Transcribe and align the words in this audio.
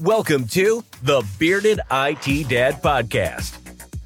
Welcome 0.00 0.46
to 0.48 0.84
the 1.04 1.26
Bearded 1.38 1.80
IT 1.90 2.48
Dad 2.50 2.82
Podcast, 2.82 3.56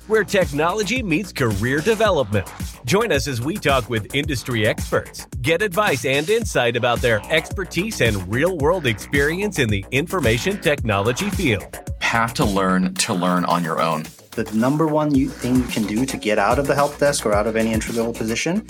where 0.06 0.22
technology 0.22 1.02
meets 1.02 1.32
career 1.32 1.80
development. 1.80 2.48
Join 2.84 3.10
us 3.10 3.26
as 3.26 3.40
we 3.40 3.56
talk 3.56 3.90
with 3.90 4.14
industry 4.14 4.68
experts, 4.68 5.26
get 5.42 5.62
advice 5.62 6.04
and 6.04 6.30
insight 6.30 6.76
about 6.76 7.00
their 7.00 7.20
expertise 7.28 8.00
and 8.02 8.30
real 8.30 8.56
world 8.58 8.86
experience 8.86 9.58
in 9.58 9.68
the 9.68 9.84
information 9.90 10.60
technology 10.60 11.28
field. 11.28 11.80
Have 12.00 12.34
to 12.34 12.44
learn 12.44 12.94
to 12.94 13.12
learn 13.12 13.44
on 13.46 13.64
your 13.64 13.82
own. 13.82 14.04
The 14.32 14.44
number 14.54 14.86
one 14.86 15.10
thing 15.10 15.56
you 15.56 15.62
can 15.64 15.82
do 15.84 16.06
to 16.06 16.16
get 16.16 16.38
out 16.38 16.60
of 16.60 16.68
the 16.68 16.74
help 16.74 16.96
desk 16.98 17.26
or 17.26 17.34
out 17.34 17.48
of 17.48 17.56
any 17.56 17.72
entry 17.72 17.94
level 17.96 18.12
position 18.12 18.64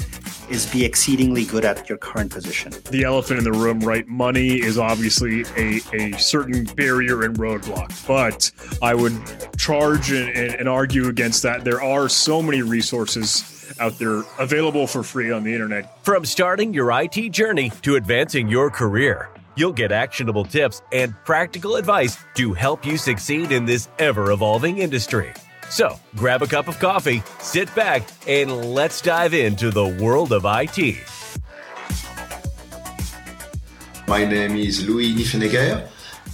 is 0.49 0.65
be 0.73 0.87
exceedingly 0.87 1.45
good 1.45 1.67
at 1.67 1.87
your 1.87 1.99
current 1.99 2.33
position. 2.33 2.73
The 2.91 3.05
elephant 3.05 3.39
in 3.39 3.45
the 3.45 3.53
room, 3.53 3.81
right? 3.81 4.09
Money 4.09 4.61
is 4.61 4.79
obviously 4.79 5.45
a, 5.59 5.81
a 5.93 6.19
certain 6.19 6.65
barrier 6.77 7.25
and 7.25 7.37
roadblock, 7.39 8.07
but 8.07 8.51
I 8.81 8.95
would 8.95 9.13
charge 9.59 10.11
and, 10.13 10.31
and, 10.31 10.55
and 10.55 10.69
argue 10.69 11.09
against 11.09 11.43
that. 11.43 11.63
There 11.63 11.83
are 11.83 12.09
so 12.09 12.41
many 12.41 12.63
resources 12.63 13.75
out 13.79 13.99
there 13.99 14.23
available 14.39 14.87
for 14.87 15.03
free 15.03 15.31
on 15.31 15.45
the 15.45 15.53
internet. 15.53 16.03
From 16.05 16.25
starting 16.25 16.73
your 16.73 16.91
IT 16.91 17.31
journey 17.33 17.71
to 17.83 17.97
advancing 17.97 18.49
your 18.49 18.71
career, 18.71 19.29
you'll 19.57 19.73
get 19.73 19.93
actionable 19.93 20.45
tips 20.45 20.81
and 20.91 21.15
practical 21.27 21.77
advice 21.77 22.17
to 22.35 22.55
help 22.55 22.87
you 22.87 22.97
succeed 22.97 23.53
in 23.53 23.67
this 23.67 23.89
ever 23.99 24.33
evolving 24.33 24.79
industry. 24.79 25.33
So 25.71 26.01
grab 26.17 26.43
a 26.43 26.49
cup 26.49 26.67
of 26.67 26.81
coffee, 26.81 27.23
sit 27.39 27.73
back, 27.77 28.03
and 28.27 28.75
let's 28.75 29.01
dive 29.01 29.35
into 29.35 29.71
the 29.71 29.87
world 29.87 30.33
of 30.33 30.45
IT. 30.45 30.97
My 34.09 34.25
name 34.25 34.57
is 34.57 34.85
Louis 34.85 35.15
Nyffenegger. 35.15 35.87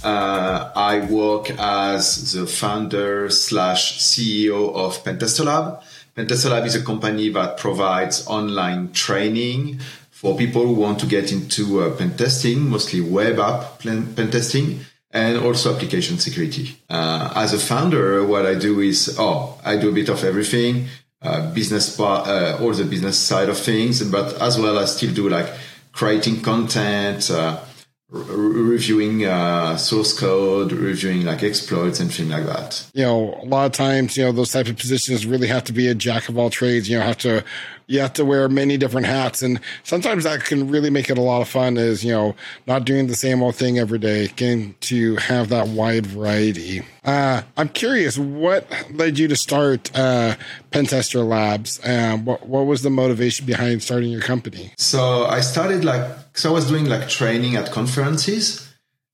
Uh, 0.03 0.71
I 0.75 1.05
work 1.05 1.51
as 1.51 2.33
the 2.33 2.47
founder 2.47 3.29
slash 3.29 3.99
CEO 3.99 4.73
of 4.73 5.03
Pentester 5.03 5.45
Lab. 5.45 5.83
Pentester 6.15 6.49
Lab 6.49 6.65
is 6.65 6.73
a 6.73 6.83
company 6.83 7.29
that 7.29 7.57
provides 7.57 8.25
online 8.25 8.91
training 8.91 9.79
for 10.09 10.35
people 10.35 10.65
who 10.65 10.73
want 10.73 10.99
to 11.01 11.05
get 11.05 11.31
into 11.31 11.81
uh, 11.81 11.95
pen 11.95 12.17
testing, 12.17 12.67
mostly 12.67 13.01
web 13.01 13.37
app 13.37 13.79
pen 13.81 14.31
testing 14.31 14.79
and 15.11 15.37
also 15.37 15.73
application 15.73 16.17
security. 16.17 16.77
Uh, 16.89 17.31
as 17.35 17.53
a 17.53 17.59
founder, 17.59 18.25
what 18.25 18.45
I 18.45 18.55
do 18.55 18.79
is, 18.79 19.15
oh, 19.19 19.59
I 19.63 19.77
do 19.77 19.89
a 19.89 19.93
bit 19.93 20.09
of 20.09 20.23
everything, 20.23 20.87
uh, 21.21 21.51
business 21.53 21.95
part, 21.95 22.27
uh, 22.27 22.57
all 22.61 22.73
the 22.73 22.85
business 22.85 23.17
side 23.17 23.49
of 23.49 23.57
things, 23.57 24.03
but 24.03 24.39
as 24.41 24.59
well 24.59 24.77
as 24.77 24.95
still 24.95 25.13
do 25.13 25.29
like 25.29 25.49
creating 25.91 26.41
content, 26.41 27.31
uh, 27.31 27.59
reviewing 28.09 29.25
uh, 29.25 29.75
source 29.75 30.17
code, 30.17 30.71
reviewing 30.71 31.25
like 31.25 31.43
exploits 31.43 31.99
and 31.99 32.13
things 32.13 32.29
like 32.29 32.45
that. 32.45 32.89
You 32.93 33.03
know, 33.03 33.39
a 33.41 33.45
lot 33.45 33.65
of 33.65 33.71
times, 33.73 34.15
you 34.15 34.23
know, 34.23 34.31
those 34.31 34.51
type 34.51 34.67
of 34.67 34.77
positions 34.77 35.25
really 35.25 35.47
have 35.47 35.65
to 35.65 35.73
be 35.73 35.87
a 35.87 35.95
jack 35.95 36.29
of 36.29 36.37
all 36.37 36.49
trades. 36.49 36.89
You 36.89 36.99
know, 36.99 37.05
have 37.05 37.17
to 37.19 37.43
you 37.87 37.99
have 38.01 38.13
to 38.13 38.25
wear 38.25 38.47
many 38.49 38.77
different 38.77 39.07
hats, 39.07 39.41
and 39.41 39.59
sometimes 39.83 40.25
that 40.25 40.43
can 40.43 40.69
really 40.69 40.89
make 40.89 41.09
it 41.09 41.17
a 41.17 41.21
lot 41.21 41.41
of 41.41 41.49
fun. 41.49 41.77
Is 41.77 42.03
you 42.03 42.11
know, 42.11 42.35
not 42.67 42.85
doing 42.85 43.07
the 43.07 43.15
same 43.15 43.41
old 43.41 43.55
thing 43.55 43.79
every 43.79 43.99
day, 43.99 44.27
getting 44.35 44.75
to 44.81 45.15
have 45.15 45.49
that 45.49 45.67
wide 45.67 46.05
variety. 46.05 46.83
Uh, 47.03 47.41
I'm 47.55 47.69
curious, 47.69 48.17
what 48.17 48.69
led 48.91 49.17
you 49.17 49.29
to 49.29 49.35
start 49.35 49.89
uh, 49.97 50.35
Pentester 50.71 51.25
Labs? 51.25 51.79
Uh, 51.83 52.17
what 52.17 52.45
what 52.47 52.65
was 52.65 52.81
the 52.81 52.89
motivation 52.89 53.45
behind 53.45 53.81
starting 53.81 54.11
your 54.11 54.21
company? 54.21 54.73
So 54.77 55.25
I 55.25 55.39
started 55.39 55.85
like 55.85 56.03
so 56.33 56.49
I 56.49 56.53
was 56.53 56.67
doing 56.67 56.85
like 56.85 57.07
training 57.09 57.55
at 57.55 57.71
conferences 57.71 58.67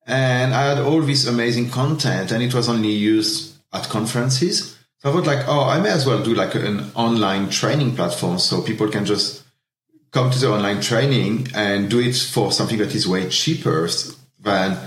and 0.05 0.53
I 0.53 0.69
had 0.69 0.79
all 0.79 1.01
this 1.01 1.27
amazing 1.27 1.69
content 1.69 2.31
and 2.31 2.43
it 2.43 2.53
was 2.53 2.67
only 2.67 2.91
used 2.91 3.55
at 3.71 3.83
conferences. 3.89 4.77
So 5.03 5.09
I 5.09 5.13
thought 5.13 5.27
like, 5.27 5.47
oh, 5.49 5.67
I 5.67 5.81
may 5.81 5.89
as 5.89 6.05
well 6.05 6.23
do 6.23 6.33
like 6.33 6.55
an 6.55 6.89
online 6.95 7.49
training 7.49 7.95
platform 7.95 8.39
so 8.39 8.61
people 8.61 8.87
can 8.87 9.05
just 9.05 9.43
come 10.11 10.31
to 10.31 10.39
the 10.39 10.49
online 10.49 10.79
training 10.79 11.49
and 11.53 11.89
do 11.89 11.99
it 11.99 12.15
for 12.15 12.53
something 12.53 12.77
that 12.77 12.95
is 12.95 13.05
way 13.05 13.27
cheaper 13.27 13.89
than 14.39 14.77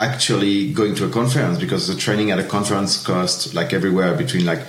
actually 0.00 0.72
going 0.72 0.94
to 0.94 1.04
a 1.04 1.10
conference 1.10 1.58
because 1.58 1.88
the 1.88 1.94
training 1.94 2.30
at 2.30 2.38
a 2.38 2.44
conference 2.44 3.04
costs 3.04 3.52
like 3.52 3.74
everywhere 3.74 4.16
between 4.16 4.46
like 4.46 4.62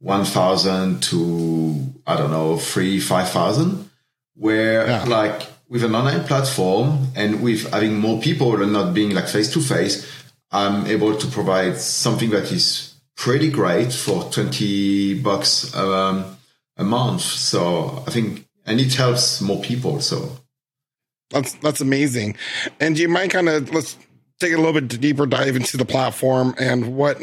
1000 0.00 1.00
to, 1.04 1.94
I 2.04 2.16
don't 2.16 2.32
know, 2.32 2.56
three, 2.56 2.98
5000 2.98 3.88
where 4.34 4.86
yeah. 4.86 5.04
like 5.04 5.46
with 5.68 5.84
an 5.84 5.94
online 5.94 6.24
platform 6.24 7.08
and 7.14 7.40
with 7.40 7.70
having 7.72 8.00
more 8.00 8.20
people 8.20 8.60
and 8.60 8.72
not 8.72 8.94
being 8.94 9.10
like 9.14 9.28
face 9.28 9.52
to 9.52 9.60
face, 9.60 10.10
I'm 10.50 10.86
able 10.86 11.16
to 11.16 11.26
provide 11.28 11.76
something 11.76 12.30
that 12.30 12.50
is 12.50 12.89
pretty 13.20 13.50
great 13.50 13.92
for 13.92 14.24
20 14.30 15.20
bucks 15.20 15.76
um, 15.76 16.38
a 16.78 16.84
month. 16.84 17.20
So 17.20 18.02
I 18.06 18.10
think, 18.10 18.48
and 18.64 18.80
it 18.80 18.94
helps 18.94 19.42
more 19.42 19.60
people. 19.60 20.00
So 20.00 20.38
that's, 21.28 21.52
that's 21.56 21.82
amazing. 21.82 22.38
And 22.80 22.96
do 22.96 23.02
you 23.02 23.10
mind 23.10 23.30
kind 23.30 23.50
of, 23.50 23.74
let's 23.74 23.98
take 24.40 24.54
a 24.54 24.56
little 24.56 24.72
bit 24.72 24.88
deeper 24.88 25.26
dive 25.26 25.54
into 25.54 25.76
the 25.76 25.84
platform 25.84 26.54
and 26.58 26.96
what, 26.96 27.20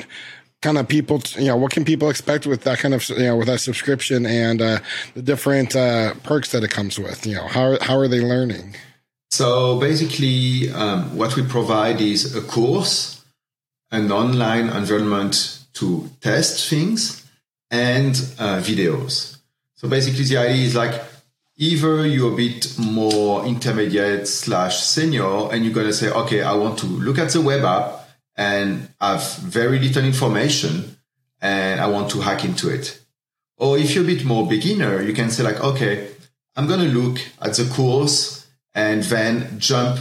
kind 0.61 0.77
of 0.77 0.87
people, 0.87 1.21
you 1.35 1.45
know, 1.45 1.57
what 1.57 1.71
can 1.71 1.83
people 1.83 2.09
expect 2.09 2.45
with 2.45 2.63
that 2.63 2.77
kind 2.77 2.93
of, 2.93 3.07
you 3.09 3.17
know, 3.17 3.35
with 3.35 3.47
that 3.47 3.59
subscription 3.59 4.25
and 4.25 4.61
uh, 4.61 4.79
the 5.15 5.21
different 5.23 5.75
uh, 5.75 6.13
perks 6.23 6.51
that 6.51 6.63
it 6.63 6.71
comes 6.71 6.99
with? 6.99 7.25
You 7.27 7.35
know, 7.35 7.47
how 7.47 7.77
how 7.79 7.95
are 7.95 8.07
they 8.07 8.21
learning? 8.21 8.75
So 9.29 9.79
basically, 9.79 10.71
um, 10.71 11.15
what 11.15 11.35
we 11.35 11.43
provide 11.43 12.01
is 12.01 12.35
a 12.35 12.41
course, 12.41 13.23
an 13.91 14.11
online 14.11 14.69
environment 14.69 15.66
to 15.79 16.09
test 16.21 16.69
things, 16.69 17.25
and 17.69 18.15
uh, 18.39 18.59
videos. 18.59 19.37
So 19.75 19.87
basically, 19.87 20.23
the 20.23 20.37
idea 20.37 20.65
is 20.65 20.75
like 20.75 21.01
either 21.57 22.05
you're 22.07 22.33
a 22.33 22.35
bit 22.35 22.77
more 22.79 23.45
intermediate 23.45 24.27
slash 24.27 24.79
senior, 24.83 25.51
and 25.51 25.63
you're 25.63 25.73
gonna 25.73 25.93
say, 25.93 26.09
okay, 26.09 26.41
I 26.41 26.53
want 26.53 26.79
to 26.79 26.85
look 26.85 27.17
at 27.17 27.29
the 27.29 27.41
web 27.41 27.63
app 27.63 28.07
and 28.37 28.89
have 29.01 29.37
very 29.37 29.79
little 29.79 30.05
information 30.05 30.97
and 31.41 31.81
I 31.81 31.87
want 31.87 32.11
to 32.11 32.21
hack 32.21 32.45
into 32.45 32.69
it. 32.69 32.99
Or 33.57 33.77
if 33.77 33.95
you're 33.95 34.03
a 34.03 34.07
bit 34.07 34.23
more 34.23 34.47
beginner, 34.47 35.01
you 35.01 35.13
can 35.13 35.31
say 35.31 35.43
like, 35.43 35.61
okay, 35.63 36.09
I'm 36.55 36.67
to 36.67 36.77
look 36.77 37.19
at 37.41 37.55
the 37.55 37.69
course 37.73 38.47
and 38.73 39.03
then 39.03 39.59
jump 39.59 39.99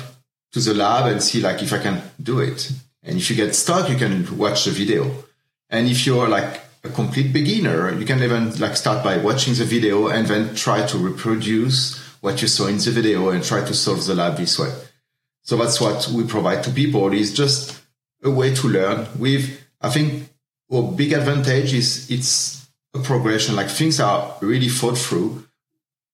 to 0.53 0.60
the 0.60 0.75
lab 0.75 1.10
and 1.10 1.22
see 1.22 1.41
like 1.41 1.62
if 1.62 1.72
I 1.72 1.78
can 1.78 2.03
do 2.22 2.41
it. 2.41 2.70
And 3.03 3.16
if 3.16 3.31
you 3.31 3.37
get 3.37 3.54
stuck, 3.54 3.88
you 3.88 3.97
can 3.97 4.37
watch 4.37 4.64
the 4.64 4.70
video. 4.70 5.10
And 5.71 5.88
if 5.88 6.06
you're 6.06 6.28
like 6.28 6.60
a 6.84 6.88
complete 6.88 7.32
beginner, 7.32 7.93
you 7.99 8.06
can 8.06 8.22
even 8.22 8.56
like 8.59 8.77
start 8.77 9.03
by 9.03 9.19
watching 9.19 9.54
the 9.54 9.65
video 9.65 10.09
and 10.09 10.27
then 10.27 10.54
try 10.54 10.87
to 10.87 10.99
reproduce 10.99 11.99
what 12.21 12.41
you 12.43 12.49
saw 12.49 12.66
in 12.66 12.78
the 12.78 12.91
video 12.91 13.31
and 13.31 13.43
try 13.43 13.65
to 13.65 13.75
solve 13.75 14.05
the 14.06 14.15
lab 14.15 14.37
this 14.37 14.59
way. 14.59 14.72
So 15.43 15.56
that's 15.56 15.81
what 15.81 16.09
we 16.09 16.25
provide 16.25 16.65
to 16.65 16.71
people 16.71 17.12
is 17.12 17.32
just 17.32 17.81
a 18.22 18.31
way 18.31 18.55
to 18.55 18.69
learn 18.69 19.06
with, 19.19 19.60
I 19.81 19.91
think 19.91 20.28
our 20.72 20.82
big 20.82 21.12
advantage 21.12 21.72
is 21.72 22.10
it's 22.10 22.69
a 22.94 22.99
progression. 22.99 23.55
Like 23.55 23.69
things 23.69 24.00
are 24.00 24.37
really 24.41 24.69
thought 24.69 24.99
through. 24.99 25.47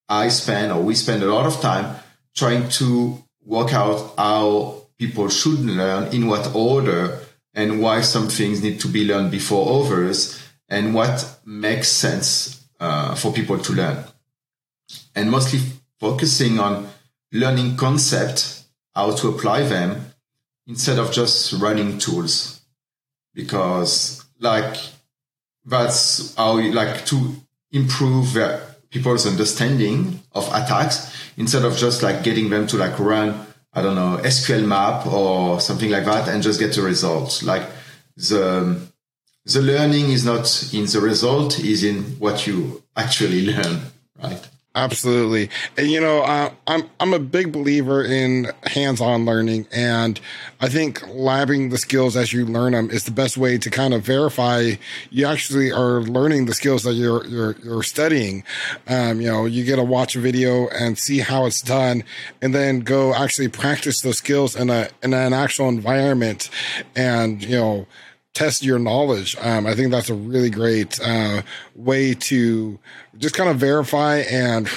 I 0.08 0.28
spend 0.28 0.72
or 0.72 0.82
we 0.82 0.94
spend 0.94 1.22
a 1.22 1.32
lot 1.32 1.46
of 1.46 1.60
time 1.60 1.96
trying 2.34 2.68
to 2.70 3.22
work 3.44 3.72
out 3.72 4.14
how 4.18 4.82
people 4.98 5.28
should 5.28 5.60
learn 5.60 6.12
in 6.12 6.26
what 6.26 6.54
order 6.54 7.18
and 7.54 7.80
why 7.80 8.00
some 8.00 8.28
things 8.28 8.62
need 8.62 8.80
to 8.80 8.88
be 8.88 9.04
learned 9.04 9.30
before 9.30 9.84
others 9.84 10.42
and 10.68 10.94
what 10.94 11.38
makes 11.44 11.88
sense 11.88 12.66
uh, 12.80 13.14
for 13.14 13.32
people 13.32 13.58
to 13.58 13.72
learn. 13.72 14.04
And 15.14 15.30
mostly 15.30 15.60
focusing 16.00 16.58
on 16.58 16.88
learning 17.32 17.76
concept, 17.76 18.64
how 18.94 19.14
to 19.14 19.28
apply 19.28 19.62
them, 19.62 20.12
instead 20.66 20.98
of 20.98 21.12
just 21.12 21.52
running 21.54 21.98
tools 21.98 22.62
because 23.34 24.24
like 24.38 24.76
that's 25.64 26.34
how 26.36 26.58
you 26.58 26.72
like 26.72 27.04
to 27.06 27.34
improve 27.70 28.36
people's 28.90 29.26
understanding 29.26 30.20
of 30.32 30.46
attacks 30.48 31.14
instead 31.36 31.64
of 31.64 31.76
just 31.76 32.02
like 32.02 32.22
getting 32.22 32.50
them 32.50 32.66
to 32.66 32.76
like 32.76 32.98
run 32.98 33.46
i 33.72 33.82
don't 33.82 33.94
know 33.96 34.18
sql 34.24 34.64
map 34.66 35.06
or 35.06 35.60
something 35.60 35.90
like 35.90 36.04
that 36.04 36.28
and 36.28 36.42
just 36.42 36.60
get 36.60 36.74
the 36.74 36.82
result 36.82 37.42
like 37.42 37.66
the 38.16 38.78
the 39.44 39.60
learning 39.60 40.10
is 40.10 40.24
not 40.24 40.72
in 40.72 40.86
the 40.86 41.00
result 41.00 41.58
is 41.60 41.82
in 41.82 42.02
what 42.18 42.46
you 42.46 42.82
actually 42.96 43.46
learn 43.52 43.80
right 44.22 44.48
Absolutely. 44.74 45.50
And 45.76 45.90
you 45.90 46.00
know, 46.00 46.22
uh, 46.22 46.50
I'm 46.66 46.88
I'm 46.98 47.12
a 47.12 47.18
big 47.18 47.52
believer 47.52 48.02
in 48.02 48.50
hands-on 48.64 49.26
learning 49.26 49.66
and 49.70 50.18
I 50.62 50.70
think 50.70 51.00
labbing 51.00 51.70
the 51.70 51.76
skills 51.76 52.16
as 52.16 52.32
you 52.32 52.46
learn 52.46 52.72
them 52.72 52.88
is 52.90 53.04
the 53.04 53.10
best 53.10 53.36
way 53.36 53.58
to 53.58 53.68
kind 53.68 53.92
of 53.92 54.02
verify 54.02 54.72
you 55.10 55.26
actually 55.26 55.70
are 55.70 56.00
learning 56.00 56.46
the 56.46 56.54
skills 56.54 56.84
that 56.84 56.94
you're 56.94 57.26
you're 57.26 57.54
you're 57.62 57.82
studying. 57.82 58.44
Um, 58.88 59.20
you 59.20 59.28
know, 59.30 59.44
you 59.44 59.62
get 59.64 59.76
to 59.76 59.84
watch 59.84 60.16
a 60.16 60.20
video 60.20 60.68
and 60.68 60.98
see 60.98 61.18
how 61.18 61.44
it's 61.44 61.60
done 61.60 62.02
and 62.40 62.54
then 62.54 62.80
go 62.80 63.12
actually 63.14 63.48
practice 63.48 64.00
those 64.00 64.16
skills 64.18 64.56
in 64.56 64.70
a 64.70 64.88
in 65.02 65.12
an 65.12 65.34
actual 65.34 65.68
environment 65.68 66.48
and, 66.96 67.44
you 67.44 67.56
know, 67.56 67.86
test 68.34 68.62
your 68.62 68.78
knowledge. 68.78 69.36
Um, 69.40 69.66
I 69.66 69.74
think 69.74 69.90
that's 69.90 70.10
a 70.10 70.14
really 70.14 70.50
great 70.50 70.98
uh, 71.00 71.42
way 71.74 72.14
to 72.14 72.78
just 73.18 73.34
kind 73.34 73.50
of 73.50 73.58
verify 73.58 74.18
and 74.18 74.68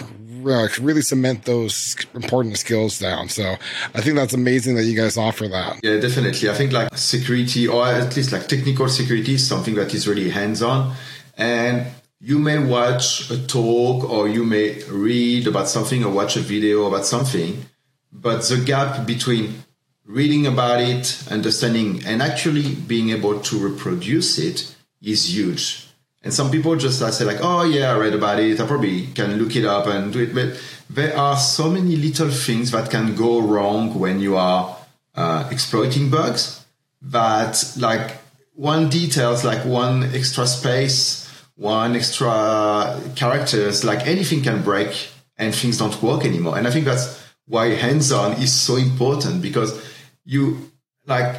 uh, 0.45 0.67
really 0.79 1.01
cement 1.01 1.45
those 1.45 1.95
important 2.13 2.57
skills 2.57 2.99
down. 2.99 3.29
So 3.29 3.55
I 3.93 4.01
think 4.01 4.15
that's 4.15 4.33
amazing 4.33 4.75
that 4.75 4.83
you 4.83 4.95
guys 4.95 5.17
offer 5.17 5.47
that. 5.47 5.79
Yeah, 5.83 5.99
definitely. 5.99 6.49
I 6.49 6.53
think 6.53 6.71
like 6.71 6.95
security 6.97 7.67
or 7.67 7.85
at 7.87 8.15
least 8.15 8.31
like 8.31 8.47
technical 8.47 8.89
security 8.89 9.35
is 9.35 9.47
something 9.47 9.75
that 9.75 9.93
is 9.93 10.07
really 10.07 10.29
hands 10.29 10.61
on. 10.61 10.93
And 11.37 11.87
you 12.19 12.39
may 12.39 12.59
watch 12.59 13.29
a 13.29 13.45
talk 13.45 14.09
or 14.09 14.27
you 14.27 14.43
may 14.43 14.81
read 14.89 15.47
about 15.47 15.67
something 15.67 16.03
or 16.03 16.11
watch 16.11 16.35
a 16.35 16.41
video 16.41 16.85
about 16.85 17.05
something, 17.05 17.65
but 18.11 18.41
the 18.43 18.57
gap 18.57 19.05
between 19.05 19.64
reading 20.05 20.45
about 20.45 20.81
it, 20.81 21.23
understanding, 21.31 22.03
and 22.05 22.21
actually 22.21 22.75
being 22.75 23.09
able 23.09 23.39
to 23.39 23.57
reproduce 23.57 24.37
it 24.37 24.75
is 25.01 25.35
huge. 25.35 25.87
And 26.23 26.33
some 26.33 26.49
people 26.49 26.75
just 26.75 27.01
I 27.01 27.11
say 27.11 27.25
like, 27.25 27.39
oh 27.41 27.63
yeah, 27.63 27.91
I 27.91 27.97
read 27.97 28.13
about 28.13 28.39
it. 28.39 28.59
I 28.59 28.65
probably 28.65 29.07
can 29.07 29.37
look 29.37 29.55
it 29.55 29.65
up 29.65 29.87
and 29.87 30.11
do 30.11 30.23
it. 30.23 30.33
But 30.33 30.59
there 30.89 31.15
are 31.15 31.37
so 31.37 31.69
many 31.69 31.95
little 31.95 32.29
things 32.29 32.71
that 32.71 32.89
can 32.89 33.15
go 33.15 33.39
wrong 33.41 33.97
when 33.99 34.19
you 34.19 34.35
are 34.35 34.75
uh, 35.15 35.47
exploiting 35.51 36.09
bugs. 36.09 36.65
That 37.01 37.63
like 37.77 38.17
one 38.55 38.89
details, 38.89 39.43
like 39.43 39.65
one 39.65 40.03
extra 40.15 40.47
space, 40.47 41.29
one 41.55 41.95
extra 41.95 42.99
characters, 43.15 43.83
like 43.83 44.07
anything 44.07 44.41
can 44.41 44.63
break 44.63 45.09
and 45.37 45.53
things 45.53 45.77
don't 45.77 46.01
work 46.01 46.25
anymore. 46.25 46.57
And 46.57 46.67
I 46.67 46.71
think 46.71 46.85
that's 46.85 47.23
why 47.45 47.67
hands-on 47.75 48.41
is 48.41 48.51
so 48.51 48.77
important 48.77 49.41
because 49.41 49.79
you 50.25 50.71
like 51.05 51.35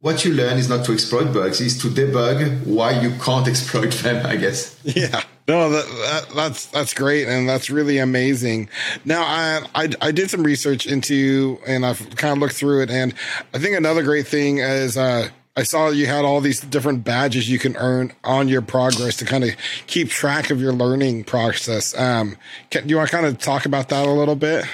what 0.00 0.24
you 0.24 0.32
learn 0.32 0.56
is 0.56 0.68
not 0.68 0.84
to 0.86 0.92
exploit 0.92 1.32
bugs, 1.32 1.60
is 1.60 1.78
to 1.82 1.88
debug 1.88 2.64
why 2.66 2.98
you 3.00 3.10
can't 3.22 3.46
exploit 3.52 3.92
them, 3.92 4.24
I 4.26 4.36
guess. 4.36 4.78
Yeah. 4.84 5.22
No, 5.46 5.68
that, 5.68 5.84
that, 5.84 6.34
that's 6.36 6.66
that's 6.66 6.94
great, 6.94 7.26
and 7.26 7.48
that's 7.48 7.70
really 7.70 7.98
amazing. 7.98 8.68
Now, 9.04 9.22
I, 9.22 9.66
I, 9.74 9.88
I 10.00 10.12
did 10.12 10.30
some 10.30 10.44
research 10.44 10.86
into, 10.86 11.58
and 11.66 11.84
I've 11.84 11.98
kind 12.16 12.32
of 12.32 12.38
looked 12.38 12.54
through 12.54 12.82
it, 12.82 12.90
and 12.90 13.12
I 13.52 13.58
think 13.58 13.76
another 13.76 14.04
great 14.04 14.28
thing 14.28 14.58
is 14.58 14.96
uh, 14.96 15.28
I 15.56 15.64
saw 15.64 15.88
you 15.88 16.06
had 16.06 16.24
all 16.24 16.40
these 16.40 16.60
different 16.60 17.02
badges 17.02 17.50
you 17.50 17.58
can 17.58 17.76
earn 17.76 18.12
on 18.22 18.46
your 18.46 18.62
progress 18.62 19.16
to 19.16 19.24
kind 19.24 19.42
of 19.42 19.50
keep 19.88 20.08
track 20.08 20.50
of 20.50 20.60
your 20.60 20.72
learning 20.72 21.24
process. 21.24 21.98
Um, 21.98 22.36
can, 22.70 22.84
do 22.84 22.90
you 22.90 22.96
want 22.96 23.10
to 23.10 23.16
kind 23.16 23.26
of 23.26 23.38
talk 23.38 23.66
about 23.66 23.88
that 23.88 24.06
a 24.06 24.12
little 24.12 24.36
bit? 24.36 24.64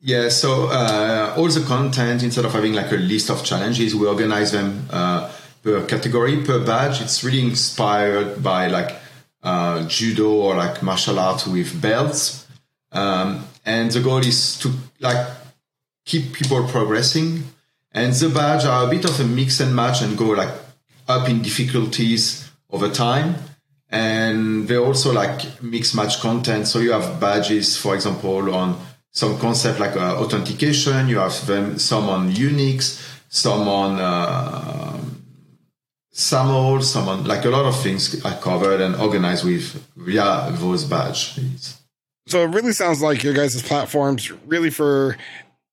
Yeah, 0.00 0.28
so 0.28 0.68
uh, 0.68 1.34
all 1.36 1.48
the 1.48 1.64
content, 1.66 2.22
instead 2.22 2.44
of 2.44 2.52
having 2.52 2.72
like 2.72 2.92
a 2.92 2.96
list 2.96 3.30
of 3.30 3.44
challenges, 3.44 3.96
we 3.96 4.06
organize 4.06 4.52
them 4.52 4.86
uh, 4.90 5.32
per 5.62 5.84
category, 5.86 6.44
per 6.44 6.64
badge. 6.64 7.00
It's 7.00 7.24
really 7.24 7.42
inspired 7.42 8.40
by 8.40 8.68
like 8.68 8.96
uh, 9.42 9.88
judo 9.88 10.30
or 10.30 10.54
like 10.54 10.82
martial 10.84 11.18
art 11.18 11.46
with 11.48 11.80
belts. 11.82 12.46
Um, 12.92 13.44
and 13.66 13.90
the 13.90 14.00
goal 14.00 14.18
is 14.18 14.58
to 14.60 14.72
like 15.00 15.26
keep 16.04 16.32
people 16.32 16.66
progressing. 16.68 17.42
And 17.90 18.12
the 18.12 18.28
badge 18.28 18.66
are 18.66 18.86
a 18.86 18.90
bit 18.90 19.04
of 19.04 19.18
a 19.18 19.24
mix 19.24 19.58
and 19.58 19.74
match 19.74 20.00
and 20.00 20.16
go 20.16 20.28
like 20.28 20.54
up 21.08 21.28
in 21.28 21.42
difficulties 21.42 22.48
over 22.70 22.88
time. 22.88 23.34
And 23.90 24.68
they 24.68 24.76
also 24.76 25.12
like 25.12 25.60
mix 25.60 25.92
match 25.92 26.20
content. 26.20 26.68
So 26.68 26.78
you 26.78 26.92
have 26.92 27.18
badges, 27.18 27.76
for 27.76 27.96
example, 27.96 28.54
on 28.54 28.78
some 29.12 29.38
concept 29.38 29.80
like 29.80 29.96
uh, 29.96 30.16
authentication. 30.18 31.08
You 31.08 31.18
have 31.18 31.46
them 31.46 31.78
some 31.78 32.08
on 32.08 32.32
Unix, 32.32 33.00
some 33.28 33.68
on 33.68 33.98
uh, 34.00 34.98
SAML, 36.12 36.82
some 36.82 37.08
on 37.08 37.24
like 37.24 37.44
a 37.44 37.50
lot 37.50 37.64
of 37.64 37.80
things 37.80 38.24
are 38.24 38.36
covered 38.36 38.80
and 38.80 38.96
organized 38.96 39.44
with 39.44 39.84
via 39.96 40.50
those 40.52 40.84
badges. 40.84 41.80
So 42.26 42.42
it 42.44 42.48
really 42.48 42.72
sounds 42.72 43.00
like 43.00 43.22
your 43.22 43.32
guys' 43.32 43.62
platforms 43.62 44.30
really 44.46 44.70
for 44.70 45.16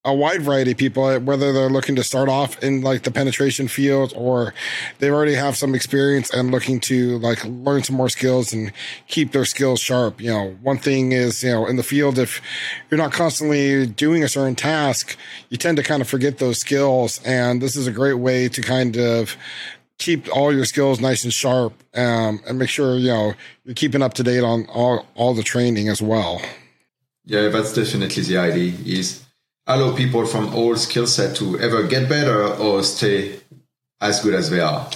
a 0.05 0.13
wide 0.13 0.43
variety 0.43 0.71
of 0.71 0.77
people, 0.77 1.19
whether 1.19 1.51
they're 1.51 1.69
looking 1.69 1.95
to 1.95 2.03
start 2.03 2.29
off 2.29 2.61
in 2.63 2.81
like 2.81 3.01
the 3.01 3.11
penetration 3.11 3.67
field 3.67 4.13
or 4.15 4.53
they 4.99 5.09
already 5.09 5.33
have 5.33 5.57
some 5.57 5.73
experience 5.73 6.31
and 6.31 6.51
looking 6.51 6.79
to 6.79 7.17
like 7.17 7.43
learn 7.43 7.83
some 7.83 7.95
more 7.95 8.07
skills 8.07 8.53
and 8.53 8.71
keep 9.07 9.31
their 9.31 9.45
skills 9.45 9.79
sharp. 9.79 10.21
You 10.21 10.29
know, 10.29 10.57
one 10.61 10.77
thing 10.77 11.11
is, 11.11 11.43
you 11.43 11.51
know, 11.51 11.65
in 11.65 11.75
the 11.75 11.83
field, 11.83 12.19
if 12.19 12.39
you're 12.89 12.99
not 12.99 13.13
constantly 13.13 13.87
doing 13.87 14.23
a 14.23 14.29
certain 14.29 14.55
task, 14.55 15.17
you 15.49 15.57
tend 15.57 15.77
to 15.77 15.83
kind 15.83 16.03
of 16.03 16.07
forget 16.07 16.37
those 16.37 16.59
skills. 16.59 17.19
And 17.25 17.59
this 17.59 17.75
is 17.75 17.87
a 17.87 17.91
great 17.91 18.19
way 18.19 18.47
to 18.47 18.61
kind 18.61 18.95
of 18.97 19.35
keep 19.97 20.31
all 20.35 20.53
your 20.53 20.65
skills 20.65 20.99
nice 20.99 21.23
and 21.23 21.33
sharp 21.33 21.73
um, 21.95 22.41
and 22.47 22.59
make 22.59 22.69
sure, 22.69 22.95
you 22.97 23.07
know, 23.07 23.33
you're 23.63 23.73
keeping 23.73 24.03
up 24.03 24.13
to 24.13 24.23
date 24.23 24.43
on 24.43 24.67
all, 24.67 25.07
all 25.15 25.33
the 25.33 25.41
training 25.41 25.89
as 25.89 25.99
well. 25.99 26.39
Yeah, 27.25 27.47
that's 27.47 27.73
definitely 27.73 28.21
the 28.21 28.37
idea 28.37 28.73
is 28.85 29.24
allow 29.67 29.95
people 29.95 30.25
from 30.25 30.53
all 30.53 30.75
skill 30.75 31.07
set 31.07 31.35
to 31.35 31.59
ever 31.59 31.87
get 31.87 32.07
better 32.07 32.45
or 32.55 32.83
stay 32.83 33.39
as 34.01 34.21
good 34.21 34.33
as 34.33 34.49
they 34.49 34.59
are 34.59 34.89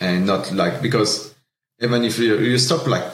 and 0.00 0.26
not 0.26 0.52
like 0.52 0.82
because 0.82 1.34
even 1.80 2.04
if 2.04 2.18
you, 2.18 2.38
you 2.38 2.58
stop 2.58 2.86
like 2.86 3.04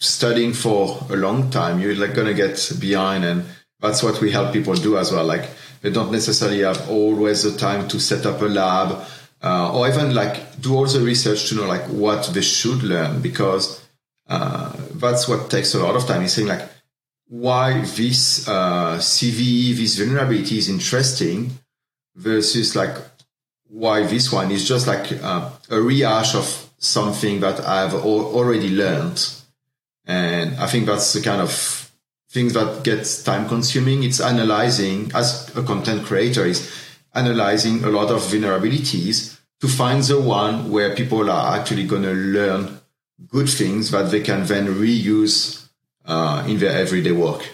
studying 0.00 0.52
for 0.52 0.98
a 1.10 1.16
long 1.16 1.50
time 1.50 1.80
you're 1.80 1.94
like 1.94 2.14
gonna 2.14 2.34
get 2.34 2.72
behind 2.80 3.24
and 3.24 3.44
that's 3.80 4.02
what 4.02 4.20
we 4.20 4.30
help 4.30 4.52
people 4.52 4.74
do 4.74 4.98
as 4.98 5.12
well 5.12 5.24
like 5.24 5.48
they 5.80 5.90
don't 5.90 6.12
necessarily 6.12 6.60
have 6.60 6.88
always 6.88 7.42
the 7.42 7.56
time 7.56 7.86
to 7.88 8.00
set 8.00 8.26
up 8.26 8.40
a 8.40 8.46
lab 8.46 9.06
uh, 9.42 9.76
or 9.76 9.86
even 9.88 10.14
like 10.14 10.60
do 10.60 10.74
all 10.74 10.86
the 10.86 11.00
research 11.00 11.48
to 11.48 11.54
know 11.54 11.66
like 11.66 11.84
what 11.88 12.26
they 12.32 12.40
should 12.40 12.82
learn 12.82 13.20
because 13.20 13.84
uh, 14.26 14.72
that's 14.94 15.28
what 15.28 15.50
takes 15.50 15.74
a 15.74 15.78
lot 15.78 15.94
of 15.94 16.06
time. 16.06 16.22
He's 16.22 16.32
saying 16.32 16.48
like 16.48 16.66
why 17.28 17.80
this 17.80 18.46
uh, 18.48 18.98
CVE, 18.98 19.76
this 19.76 19.98
vulnerability 19.98 20.58
is 20.58 20.68
interesting 20.68 21.50
versus 22.14 22.76
like 22.76 22.96
why 23.68 24.06
this 24.06 24.32
one 24.32 24.50
is 24.50 24.66
just 24.66 24.86
like 24.86 25.10
uh, 25.22 25.50
a 25.70 25.80
rehash 25.80 26.34
of 26.34 26.70
something 26.78 27.40
that 27.40 27.60
I've 27.60 27.94
already 27.94 28.70
learned. 28.70 29.26
And 30.06 30.56
I 30.56 30.66
think 30.66 30.86
that's 30.86 31.12
the 31.14 31.22
kind 31.22 31.40
of 31.40 31.90
things 32.28 32.52
that 32.52 32.84
gets 32.84 33.22
time 33.22 33.48
consuming. 33.48 34.02
It's 34.02 34.20
analyzing 34.20 35.10
as 35.14 35.54
a 35.56 35.62
content 35.62 36.04
creator 36.04 36.44
is 36.44 36.70
analyzing 37.14 37.84
a 37.84 37.88
lot 37.88 38.10
of 38.10 38.20
vulnerabilities 38.20 39.40
to 39.60 39.68
find 39.68 40.02
the 40.02 40.20
one 40.20 40.70
where 40.70 40.94
people 40.94 41.30
are 41.30 41.56
actually 41.56 41.86
going 41.86 42.02
to 42.02 42.12
learn 42.12 42.80
good 43.28 43.48
things 43.48 43.90
that 43.92 44.10
they 44.10 44.20
can 44.20 44.44
then 44.46 44.66
reuse 44.66 45.63
uh, 46.04 46.44
in 46.46 46.58
their 46.58 46.78
everyday 46.78 47.12
work. 47.12 47.48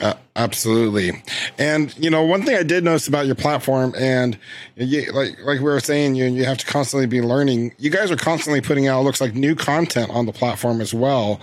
Uh, 0.00 0.14
absolutely, 0.34 1.22
and 1.58 1.96
you 1.98 2.08
know 2.08 2.24
one 2.24 2.42
thing 2.42 2.56
I 2.56 2.62
did 2.62 2.82
notice 2.82 3.06
about 3.06 3.26
your 3.26 3.34
platform, 3.34 3.94
and 3.96 4.38
you, 4.74 5.12
like 5.12 5.38
like 5.40 5.58
we 5.58 5.64
were 5.64 5.80
saying, 5.80 6.14
you 6.14 6.24
you 6.24 6.44
have 6.44 6.58
to 6.58 6.66
constantly 6.66 7.06
be 7.06 7.20
learning. 7.20 7.74
You 7.78 7.90
guys 7.90 8.10
are 8.10 8.16
constantly 8.16 8.62
putting 8.62 8.88
out 8.88 9.04
looks 9.04 9.20
like 9.20 9.34
new 9.34 9.54
content 9.54 10.10
on 10.10 10.26
the 10.26 10.32
platform 10.32 10.80
as 10.80 10.94
well. 10.94 11.40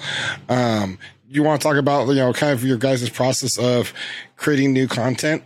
Um, 0.49 0.97
you 1.29 1.43
want 1.43 1.61
to 1.61 1.67
talk 1.67 1.77
about 1.77 2.07
you 2.07 2.15
know 2.15 2.33
kind 2.33 2.51
of 2.51 2.63
your 2.63 2.77
guys' 2.77 3.09
process 3.09 3.57
of 3.59 3.93
creating 4.35 4.73
new 4.73 4.87
content? 4.87 5.43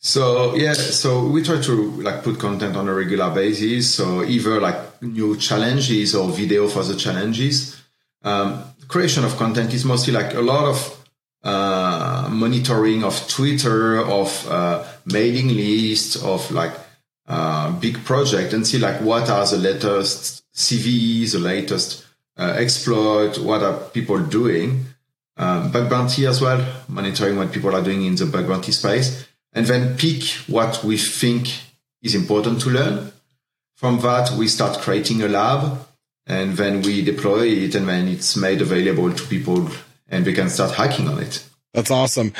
So 0.00 0.54
yeah, 0.54 0.72
so 0.72 1.26
we 1.26 1.42
try 1.42 1.60
to 1.60 1.90
like 2.02 2.24
put 2.24 2.40
content 2.40 2.74
on 2.74 2.88
a 2.88 2.94
regular 2.94 3.32
basis. 3.34 3.94
So 3.94 4.24
either 4.24 4.60
like 4.60 5.02
new 5.02 5.36
challenges 5.36 6.14
or 6.14 6.28
video 6.30 6.68
for 6.68 6.82
the 6.82 6.96
challenges. 6.96 7.80
Um, 8.22 8.64
creation 8.90 9.24
of 9.24 9.36
content 9.36 9.72
is 9.72 9.84
mostly 9.84 10.12
like 10.12 10.34
a 10.34 10.40
lot 10.40 10.64
of 10.64 11.06
uh, 11.44 12.28
monitoring 12.30 13.04
of 13.04 13.28
Twitter, 13.28 14.00
of 14.00 14.48
uh, 14.50 14.84
mailing 15.06 15.48
lists, 15.48 16.22
of 16.22 16.50
like 16.50 16.72
uh, 17.28 17.70
big 17.78 18.04
project, 18.04 18.52
and 18.52 18.66
see 18.66 18.78
like 18.78 19.00
what 19.00 19.30
are 19.30 19.46
the 19.46 19.56
latest 19.56 20.42
CVEs, 20.52 21.32
the 21.32 21.38
latest 21.38 22.04
uh, 22.36 22.54
exploit, 22.58 23.38
what 23.38 23.62
are 23.62 23.78
people 23.90 24.18
doing. 24.18 24.84
Um, 25.36 25.70
bug 25.70 25.88
bounty 25.88 26.26
as 26.26 26.42
well, 26.42 26.62
monitoring 26.88 27.36
what 27.36 27.52
people 27.52 27.74
are 27.74 27.82
doing 27.82 28.04
in 28.04 28.16
the 28.16 28.26
bug 28.26 28.46
bounty 28.46 28.72
space, 28.72 29.26
and 29.54 29.64
then 29.64 29.96
pick 29.96 30.24
what 30.48 30.84
we 30.84 30.98
think 30.98 31.48
is 32.02 32.14
important 32.14 32.60
to 32.62 32.70
learn. 32.70 33.12
From 33.76 34.00
that, 34.00 34.32
we 34.32 34.48
start 34.48 34.80
creating 34.80 35.22
a 35.22 35.28
lab 35.28 35.86
and 36.30 36.56
then 36.56 36.80
we 36.82 37.02
deploy 37.02 37.48
it 37.48 37.74
and 37.74 37.88
then 37.88 38.06
it's 38.06 38.36
made 38.36 38.62
available 38.62 39.12
to 39.12 39.26
people 39.26 39.68
and 40.08 40.24
we 40.24 40.32
can 40.32 40.48
start 40.48 40.70
hacking 40.70 41.08
on 41.08 41.18
it. 41.18 41.44
That's 41.74 41.90
awesome. 41.90 42.32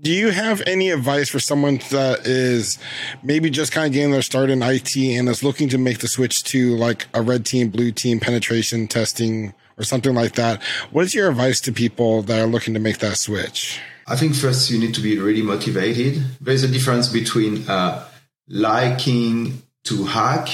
Do 0.00 0.10
you 0.10 0.30
have 0.30 0.62
any 0.66 0.90
advice 0.90 1.28
for 1.28 1.38
someone 1.38 1.76
that 1.90 2.26
is 2.26 2.78
maybe 3.22 3.48
just 3.48 3.70
kind 3.70 3.86
of 3.86 3.92
getting 3.92 4.10
their 4.10 4.22
start 4.22 4.50
in 4.50 4.62
IT 4.62 4.96
and 4.96 5.28
is 5.28 5.44
looking 5.44 5.68
to 5.68 5.78
make 5.78 5.98
the 5.98 6.08
switch 6.08 6.42
to 6.44 6.76
like 6.76 7.06
a 7.14 7.22
red 7.22 7.46
team, 7.46 7.68
blue 7.68 7.92
team 7.92 8.18
penetration 8.18 8.88
testing 8.88 9.54
or 9.78 9.84
something 9.84 10.14
like 10.14 10.34
that? 10.34 10.60
What 10.90 11.04
is 11.04 11.14
your 11.14 11.30
advice 11.30 11.60
to 11.62 11.72
people 11.72 12.22
that 12.22 12.40
are 12.40 12.48
looking 12.48 12.74
to 12.74 12.80
make 12.80 12.98
that 12.98 13.16
switch? 13.16 13.78
I 14.08 14.16
think 14.16 14.34
first 14.34 14.72
you 14.72 14.80
need 14.80 14.94
to 14.94 15.00
be 15.00 15.20
really 15.20 15.42
motivated. 15.42 16.20
There's 16.40 16.64
a 16.64 16.68
difference 16.68 17.06
between 17.06 17.68
uh, 17.68 18.08
liking 18.48 19.62
to 19.84 20.04
hack 20.06 20.48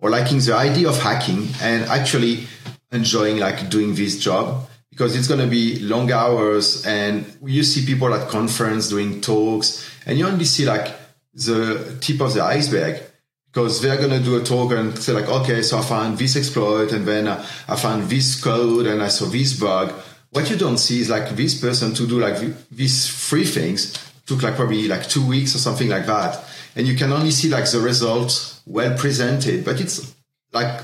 or 0.00 0.10
liking 0.10 0.38
the 0.38 0.54
idea 0.54 0.88
of 0.88 0.98
hacking 0.98 1.48
and 1.62 1.84
actually 1.84 2.46
enjoying 2.92 3.38
like 3.38 3.68
doing 3.70 3.94
this 3.94 4.18
job 4.18 4.68
because 4.90 5.16
it's 5.16 5.28
going 5.28 5.40
to 5.40 5.46
be 5.46 5.78
long 5.80 6.10
hours 6.10 6.86
and 6.86 7.26
you 7.44 7.62
see 7.62 7.84
people 7.84 8.12
at 8.14 8.28
conference 8.28 8.88
doing 8.88 9.20
talks 9.20 9.88
and 10.06 10.18
you 10.18 10.26
only 10.26 10.44
see 10.44 10.64
like 10.64 10.94
the 11.34 11.96
tip 12.00 12.20
of 12.20 12.32
the 12.34 12.42
iceberg 12.42 13.00
because 13.46 13.80
they're 13.82 13.96
going 13.96 14.10
to 14.10 14.20
do 14.20 14.36
a 14.36 14.44
talk 14.44 14.72
and 14.72 14.98
say 14.98 15.12
like 15.12 15.28
okay 15.28 15.62
so 15.62 15.78
i 15.78 15.82
found 15.82 16.16
this 16.18 16.36
exploit 16.36 16.92
and 16.92 17.06
then 17.06 17.26
uh, 17.26 17.44
i 17.68 17.76
found 17.76 18.04
this 18.04 18.40
code 18.40 18.86
and 18.86 19.02
i 19.02 19.08
saw 19.08 19.26
this 19.26 19.58
bug. 19.58 19.92
What 20.30 20.50
you 20.50 20.56
don't 20.56 20.76
see 20.76 21.00
is 21.00 21.08
like 21.08 21.30
this 21.30 21.58
person 21.58 21.94
to 21.94 22.06
do 22.06 22.18
like 22.18 22.38
these 22.70 23.08
three 23.28 23.44
things 23.44 23.96
took 24.26 24.42
like 24.42 24.56
probably 24.56 24.86
like 24.88 25.08
two 25.08 25.26
weeks 25.26 25.54
or 25.54 25.58
something 25.58 25.88
like 25.88 26.06
that 26.06 26.44
and 26.76 26.86
you 26.86 26.94
can 26.94 27.10
only 27.12 27.32
see 27.32 27.48
like 27.48 27.68
the 27.70 27.80
results 27.80 28.62
well 28.66 28.96
presented 28.96 29.64
but 29.64 29.80
it's 29.80 30.14
like 30.52 30.80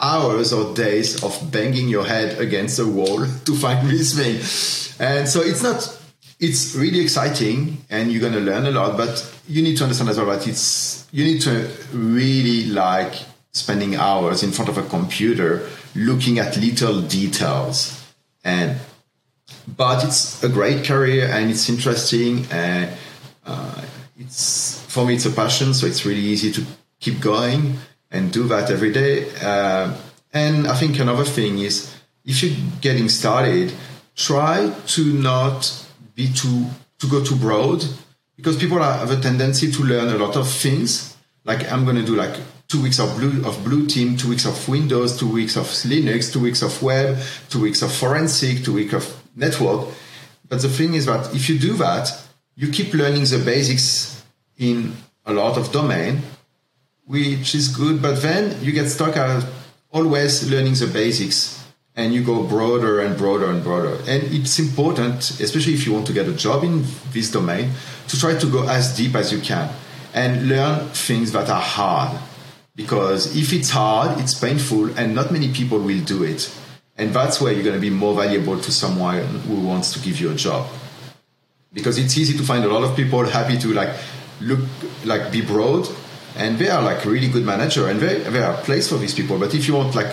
hours 0.00 0.52
or 0.52 0.74
days 0.74 1.22
of 1.22 1.50
banging 1.50 1.88
your 1.88 2.04
head 2.04 2.38
against 2.38 2.78
a 2.78 2.86
wall 2.86 3.24
to 3.44 3.54
find 3.56 3.88
this 3.88 4.14
thing. 4.14 4.36
And 5.06 5.28
so 5.28 5.40
it's 5.40 5.62
not, 5.62 6.00
it's 6.40 6.74
really 6.74 7.00
exciting 7.00 7.78
and 7.90 8.12
you're 8.12 8.20
going 8.20 8.34
to 8.34 8.40
learn 8.40 8.66
a 8.66 8.70
lot, 8.70 8.96
but 8.96 9.30
you 9.48 9.62
need 9.62 9.76
to 9.78 9.84
understand 9.84 10.10
as 10.10 10.18
well 10.18 10.26
that 10.26 10.46
it's, 10.46 11.06
you 11.12 11.24
need 11.24 11.40
to 11.42 11.70
really 11.92 12.66
like 12.66 13.14
spending 13.52 13.94
hours 13.96 14.42
in 14.42 14.50
front 14.50 14.68
of 14.68 14.78
a 14.78 14.82
computer 14.82 15.68
looking 15.94 16.38
at 16.38 16.56
little 16.56 17.00
details. 17.00 18.00
And, 18.44 18.78
but 19.76 20.04
it's 20.04 20.42
a 20.42 20.48
great 20.48 20.84
career 20.84 21.28
and 21.28 21.50
it's 21.50 21.68
interesting 21.68 22.46
and 22.50 22.90
uh, 23.46 23.80
it's, 24.18 24.83
for 24.94 25.04
me, 25.04 25.14
it's 25.16 25.26
a 25.26 25.30
passion. 25.30 25.74
So 25.74 25.86
it's 25.86 26.06
really 26.06 26.20
easy 26.20 26.52
to 26.52 26.64
keep 27.00 27.20
going 27.20 27.78
and 28.12 28.32
do 28.32 28.46
that 28.46 28.70
every 28.70 28.92
day. 28.92 29.28
Uh, 29.42 29.92
and 30.32 30.68
I 30.68 30.76
think 30.76 31.00
another 31.00 31.24
thing 31.24 31.58
is 31.58 31.92
if 32.24 32.42
you're 32.42 32.56
getting 32.80 33.08
started, 33.08 33.72
try 34.14 34.72
to 34.86 35.04
not 35.12 35.86
be 36.14 36.28
too 36.32 36.66
to 37.00 37.08
go 37.08 37.24
too 37.24 37.34
broad 37.34 37.84
because 38.36 38.56
people 38.56 38.78
have 38.78 39.10
a 39.10 39.20
tendency 39.20 39.70
to 39.72 39.82
learn 39.82 40.14
a 40.14 40.18
lot 40.24 40.36
of 40.36 40.48
things. 40.48 41.16
Like 41.44 41.70
I'm 41.72 41.84
going 41.84 41.96
to 41.96 42.06
do 42.06 42.14
like 42.14 42.36
two 42.68 42.80
weeks 42.80 43.00
of 43.00 43.16
blue 43.16 43.44
of 43.44 43.64
blue 43.64 43.86
team, 43.86 44.16
two 44.16 44.28
weeks 44.28 44.46
of 44.46 44.68
Windows, 44.68 45.18
two 45.18 45.30
weeks 45.30 45.56
of 45.56 45.66
Linux, 45.66 46.32
two 46.32 46.40
weeks 46.40 46.62
of 46.62 46.80
web, 46.84 47.18
two 47.50 47.60
weeks 47.60 47.82
of 47.82 47.92
forensic, 47.92 48.64
two 48.64 48.74
weeks 48.74 48.94
of 48.94 49.22
network. 49.34 49.88
But 50.48 50.62
the 50.62 50.68
thing 50.68 50.94
is 50.94 51.06
that 51.06 51.34
if 51.34 51.48
you 51.48 51.58
do 51.58 51.72
that, 51.78 52.08
you 52.54 52.70
keep 52.70 52.94
learning 52.94 53.24
the 53.24 53.42
basics 53.44 54.13
in 54.58 54.94
a 55.26 55.32
lot 55.32 55.56
of 55.58 55.72
domain 55.72 56.22
which 57.06 57.54
is 57.54 57.68
good. 57.68 58.00
But 58.00 58.22
then 58.22 58.62
you 58.62 58.72
get 58.72 58.88
stuck 58.88 59.16
at 59.16 59.44
always 59.90 60.50
learning 60.50 60.74
the 60.74 60.86
basics 60.86 61.62
and 61.96 62.12
you 62.12 62.24
go 62.24 62.42
broader 62.42 63.00
and 63.00 63.16
broader 63.16 63.50
and 63.50 63.62
broader. 63.62 63.96
And 64.08 64.22
it's 64.34 64.58
important, 64.58 65.18
especially 65.40 65.74
if 65.74 65.86
you 65.86 65.92
want 65.92 66.06
to 66.08 66.12
get 66.12 66.26
a 66.26 66.32
job 66.32 66.64
in 66.64 66.84
this 67.12 67.30
domain, 67.30 67.70
to 68.08 68.18
try 68.18 68.36
to 68.36 68.46
go 68.50 68.68
as 68.68 68.96
deep 68.96 69.14
as 69.14 69.32
you 69.32 69.40
can 69.40 69.70
and 70.12 70.48
learn 70.48 70.88
things 70.88 71.32
that 71.32 71.48
are 71.48 71.60
hard. 71.60 72.18
Because 72.74 73.36
if 73.36 73.52
it's 73.52 73.70
hard, 73.70 74.18
it's 74.18 74.34
painful, 74.34 74.98
and 74.98 75.14
not 75.14 75.30
many 75.30 75.52
people 75.52 75.78
will 75.78 76.02
do 76.04 76.24
it. 76.24 76.52
And 76.96 77.14
that's 77.14 77.40
where 77.40 77.52
you're 77.52 77.62
going 77.62 77.76
to 77.76 77.80
be 77.80 77.90
more 77.90 78.14
valuable 78.14 78.58
to 78.58 78.72
someone 78.72 79.22
who 79.22 79.60
wants 79.60 79.92
to 79.92 80.00
give 80.00 80.20
you 80.20 80.32
a 80.32 80.34
job. 80.34 80.68
Because 81.72 81.98
it's 81.98 82.18
easy 82.18 82.36
to 82.36 82.42
find 82.42 82.64
a 82.64 82.68
lot 82.68 82.82
of 82.82 82.96
people 82.96 83.24
happy 83.24 83.56
to 83.58 83.72
like 83.72 83.94
look 84.40 84.60
like 85.04 85.30
be 85.32 85.40
broad 85.40 85.88
and 86.36 86.58
they 86.58 86.68
are 86.68 86.82
like 86.82 87.04
really 87.04 87.28
good 87.28 87.44
manager 87.44 87.88
and 87.88 88.00
they, 88.00 88.20
they 88.20 88.42
are 88.42 88.56
place 88.62 88.88
for 88.88 88.96
these 88.96 89.14
people. 89.14 89.38
But 89.38 89.54
if 89.54 89.68
you 89.68 89.74
want 89.74 89.94
like 89.94 90.12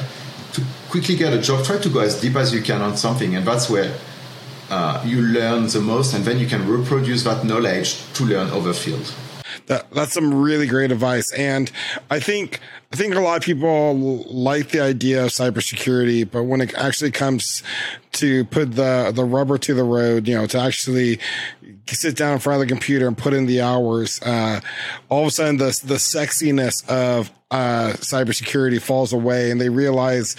to 0.54 0.64
quickly 0.90 1.16
get 1.16 1.34
a 1.34 1.42
job 1.42 1.66
try 1.66 1.78
to 1.78 1.90
go 1.90 2.00
as 2.00 2.20
deep 2.20 2.36
as 2.36 2.54
you 2.54 2.62
can 2.62 2.82
on 2.82 2.98
something 2.98 3.36
and 3.36 3.46
that's 3.46 3.70
where 3.70 3.96
uh, 4.70 5.02
you 5.06 5.22
learn 5.22 5.68
the 5.68 5.82
most 5.82 6.14
and 6.14 6.24
then 6.26 6.40
you 6.40 6.48
can 6.48 6.68
reproduce 6.68 7.24
that 7.24 7.46
knowledge 7.46 8.02
to 8.14 8.26
learn 8.26 8.50
other 8.50 8.74
fields. 8.74 9.16
That, 9.68 9.90
that's 9.92 10.14
some 10.14 10.34
really 10.34 10.66
great 10.66 10.92
advice 10.92 11.32
and 11.34 11.72
i 12.10 12.20
think 12.20 12.60
I 12.94 12.98
think 12.98 13.16
a 13.16 13.22
lot 13.22 13.38
of 13.38 13.44
people 13.44 13.96
like 14.26 14.70
the 14.70 14.82
idea 14.82 15.24
of 15.24 15.30
cybersecurity, 15.30 16.30
but 16.30 16.44
when 16.44 16.60
it 16.60 16.74
actually 16.76 17.12
comes 17.12 17.64
to 18.14 18.44
put 18.46 18.76
the, 18.76 19.14
the 19.16 19.24
rubber 19.24 19.58
to 19.60 19.74
the 19.74 19.86
road, 19.86 20.28
you 20.28 20.36
know, 20.36 20.46
to 20.48 20.60
actually 20.60 21.18
sit 21.96 22.16
down 22.16 22.34
in 22.34 22.40
front 22.40 22.62
of 22.62 22.68
the 22.68 22.74
computer 22.74 23.08
and 23.08 23.18
put 23.18 23.34
in 23.34 23.46
the 23.46 23.62
hours, 23.62 24.22
uh, 24.22 24.62
all 25.10 25.22
of 25.22 25.28
a 25.28 25.32
sudden 25.32 25.58
the, 25.58 25.80
the 25.86 25.96
sexiness 25.96 26.88
of, 26.90 27.32
uh, 27.50 27.94
cybersecurity 27.98 28.82
falls 28.82 29.14
away 29.14 29.52
and 29.52 29.60
they 29.60 29.70
realize 29.70 30.36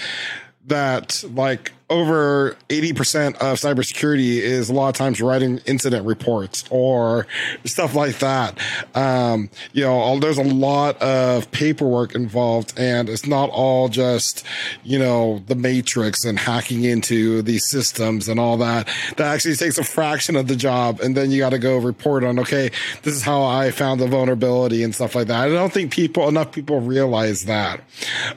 that 0.66 1.24
like 1.34 1.72
over 1.92 2.56
80% 2.70 3.34
of 3.36 3.58
cybersecurity 3.58 4.38
is 4.38 4.70
a 4.70 4.72
lot 4.72 4.88
of 4.88 4.94
times 4.94 5.20
writing 5.20 5.60
incident 5.66 6.06
reports 6.06 6.64
or 6.70 7.26
stuff 7.66 7.94
like 7.94 8.18
that. 8.20 8.58
Um, 8.94 9.50
you 9.72 9.84
know, 9.84 10.18
there's 10.18 10.38
a 10.38 10.42
lot 10.42 11.00
of 11.02 11.50
paperwork 11.50 12.14
involved 12.14 12.72
and 12.78 13.10
it's 13.10 13.26
not 13.26 13.50
all 13.50 13.88
just, 13.88 14.44
you 14.82 14.98
know, 14.98 15.42
the 15.48 15.54
matrix 15.54 16.24
and 16.24 16.38
hacking 16.38 16.84
into 16.84 17.42
these 17.42 17.68
systems 17.68 18.26
and 18.26 18.40
all 18.40 18.56
that. 18.56 18.88
That 19.18 19.34
actually 19.34 19.56
takes 19.56 19.76
a 19.76 19.84
fraction 19.84 20.34
of 20.34 20.48
the 20.48 20.56
job. 20.56 21.00
And 21.00 21.14
then 21.14 21.30
you 21.30 21.40
got 21.40 21.50
to 21.50 21.58
go 21.58 21.76
report 21.76 22.24
on, 22.24 22.38
okay, 22.38 22.70
this 23.02 23.14
is 23.14 23.22
how 23.22 23.44
I 23.44 23.70
found 23.70 24.00
the 24.00 24.06
vulnerability 24.06 24.82
and 24.82 24.94
stuff 24.94 25.14
like 25.14 25.26
that. 25.26 25.44
I 25.44 25.48
don't 25.50 25.72
think 25.72 25.92
people, 25.92 26.26
enough 26.26 26.52
people 26.52 26.80
realize 26.80 27.44
that. 27.44 27.80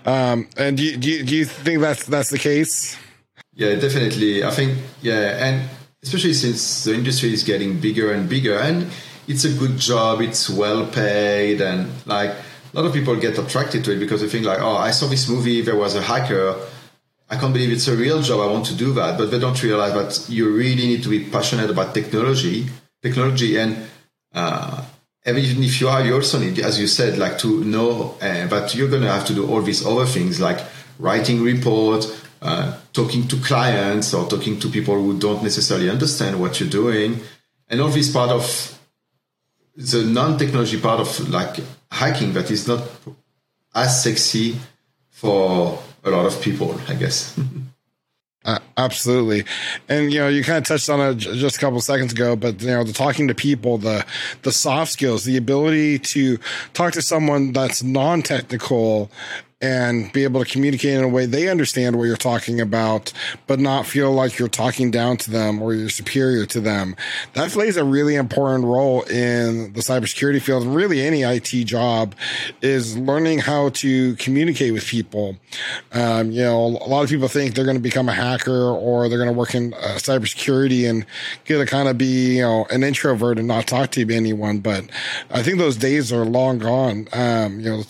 Um, 0.05 0.49
and 0.57 0.75
do 0.75 0.97
do 0.97 1.09
you, 1.09 1.23
do 1.23 1.35
you 1.37 1.45
think 1.45 1.79
that's, 1.79 2.05
that's 2.05 2.29
the 2.29 2.37
case? 2.37 2.97
Yeah, 3.55 3.75
definitely. 3.75 4.43
I 4.43 4.51
think 4.51 4.77
yeah, 5.01 5.45
and 5.45 5.69
especially 6.03 6.33
since 6.33 6.83
the 6.83 6.93
industry 6.93 7.33
is 7.33 7.43
getting 7.43 7.79
bigger 7.79 8.11
and 8.11 8.27
bigger, 8.29 8.57
and 8.57 8.87
it's 9.27 9.45
a 9.45 9.53
good 9.53 9.77
job, 9.77 10.21
it's 10.21 10.49
well 10.49 10.85
paid, 10.85 11.61
and 11.61 11.89
like 12.05 12.31
a 12.31 12.75
lot 12.75 12.85
of 12.85 12.93
people 12.93 13.15
get 13.15 13.37
attracted 13.39 13.85
to 13.85 13.93
it 13.93 13.99
because 13.99 14.19
they 14.21 14.27
think 14.27 14.45
like, 14.45 14.59
oh, 14.59 14.75
I 14.75 14.91
saw 14.91 15.07
this 15.07 15.29
movie, 15.29 15.61
there 15.61 15.77
was 15.77 15.95
a 15.95 16.01
hacker. 16.01 16.55
I 17.29 17.37
can't 17.37 17.53
believe 17.53 17.71
it's 17.71 17.87
a 17.87 17.95
real 17.95 18.21
job. 18.21 18.41
I 18.41 18.51
want 18.51 18.65
to 18.67 18.75
do 18.75 18.93
that, 18.93 19.17
but 19.17 19.31
they 19.31 19.39
don't 19.39 19.61
realize 19.63 19.93
that 19.93 20.29
you 20.31 20.53
really 20.53 20.85
need 20.85 21.01
to 21.03 21.09
be 21.09 21.23
passionate 21.23 21.69
about 21.69 21.93
technology, 21.93 22.67
technology, 23.01 23.57
and 23.57 23.77
uh, 24.33 24.83
even 25.25 25.63
if 25.63 25.79
you 25.79 25.87
are, 25.87 26.05
you 26.05 26.13
also 26.13 26.37
need, 26.39 26.59
as 26.59 26.79
you 26.79 26.87
said, 26.87 27.17
like 27.17 27.39
to 27.39 27.63
know 27.63 28.15
uh, 28.21 28.45
that 28.47 28.75
you're 28.75 28.89
going 28.89 29.01
to 29.01 29.11
have 29.11 29.25
to 29.25 29.33
do 29.33 29.47
all 29.49 29.61
these 29.61 29.83
other 29.85 30.05
things 30.05 30.39
like 30.39 30.59
writing 30.99 31.41
reports, 31.41 32.24
uh, 32.45 32.77
talking 32.93 33.27
to 33.27 33.37
clients 33.37 34.13
or 34.13 34.27
talking 34.29 34.59
to 34.59 34.69
people 34.69 34.93
who 34.93 35.17
don't 35.17 35.41
necessarily 35.41 35.89
understand 35.89 36.39
what 36.39 36.59
you're 36.59 36.69
doing. 36.69 37.19
And 37.67 37.81
all 37.81 37.89
this 37.89 38.11
part 38.11 38.29
of 38.29 38.79
the 39.75 40.03
non-technology 40.03 40.79
part 40.79 40.99
of 40.99 41.29
like 41.29 41.57
hacking 41.89 42.33
that 42.33 42.51
is 42.51 42.67
not 42.67 42.83
as 43.73 44.03
sexy 44.03 44.55
for 45.09 45.79
a 46.03 46.11
lot 46.11 46.27
of 46.27 46.39
people, 46.39 46.79
I 46.87 46.93
guess. 46.93 47.37
Uh, 48.45 48.59
absolutely. 48.77 49.43
And, 49.89 50.13
you 50.13 50.19
know, 50.19 50.27
you 50.27 50.43
kind 50.43 50.59
of 50.59 50.65
touched 50.65 50.87
on 50.87 50.99
it 50.99 51.15
just 51.15 51.57
a 51.57 51.59
couple 51.59 51.81
seconds 51.81 52.13
ago, 52.13 52.35
but, 52.35 52.61
you 52.61 52.67
know, 52.67 52.83
the 52.83 52.93
talking 52.93 53.27
to 53.27 53.33
people, 53.33 53.79
the, 53.79 54.05
the 54.43 54.51
soft 54.51 54.91
skills, 54.91 55.23
the 55.23 55.35
ability 55.35 55.97
to 55.97 56.37
talk 56.73 56.93
to 56.93 57.01
someone 57.01 57.53
that's 57.53 57.81
non-technical 57.81 59.09
and 59.61 60.11
be 60.11 60.25
able 60.25 60.43
to 60.43 60.51
communicate 60.51 60.93
in 60.95 61.03
a 61.03 61.07
way 61.07 61.25
they 61.25 61.47
understand 61.47 61.95
what 61.95 62.03
you're 62.03 62.17
talking 62.17 62.59
about, 62.59 63.13
but 63.47 63.59
not 63.59 63.85
feel 63.85 64.11
like 64.11 64.37
you're 64.37 64.49
talking 64.49 64.91
down 64.91 65.15
to 65.15 65.31
them 65.31 65.61
or 65.61 65.73
you're 65.73 65.89
superior 65.89 66.45
to 66.45 66.59
them. 66.59 66.95
That 67.33 67.51
plays 67.51 67.77
a 67.77 67.85
really 67.85 68.15
important 68.15 68.65
role 68.65 69.03
in 69.03 69.71
the 69.73 69.81
cybersecurity 69.81 70.41
field 70.41 70.65
really 70.65 71.01
any 71.01 71.23
IT 71.23 71.51
job 71.65 72.15
is 72.61 72.97
learning 72.97 73.39
how 73.39 73.69
to 73.69 74.15
communicate 74.17 74.73
with 74.73 74.85
people. 74.85 75.37
Um, 75.93 76.31
you 76.31 76.43
know, 76.43 76.65
a 76.65 76.87
lot 76.87 77.03
of 77.03 77.09
people 77.09 77.29
think 77.29 77.55
they're 77.55 77.65
going 77.65 77.77
to 77.77 77.83
become 77.83 78.09
a 78.09 78.13
hacker 78.13 78.69
or 78.69 79.07
they're 79.07 79.17
going 79.17 79.31
to 79.31 79.37
work 79.37 79.55
in 79.55 79.73
uh, 79.73 79.95
cybersecurity 79.97 80.89
and 80.89 81.05
get 81.45 81.57
to 81.59 81.65
kind 81.65 81.87
of 81.87 81.97
be, 81.97 82.35
you 82.35 82.41
know, 82.41 82.65
an 82.71 82.83
introvert 82.83 83.39
and 83.39 83.47
not 83.47 83.67
talk 83.67 83.91
to 83.91 84.13
anyone. 84.13 84.59
But 84.59 84.89
I 85.31 85.41
think 85.43 85.57
those 85.57 85.77
days 85.77 86.11
are 86.11 86.25
long 86.25 86.59
gone. 86.59 87.07
Um, 87.13 87.59
you 87.61 87.69
know, 87.69 87.83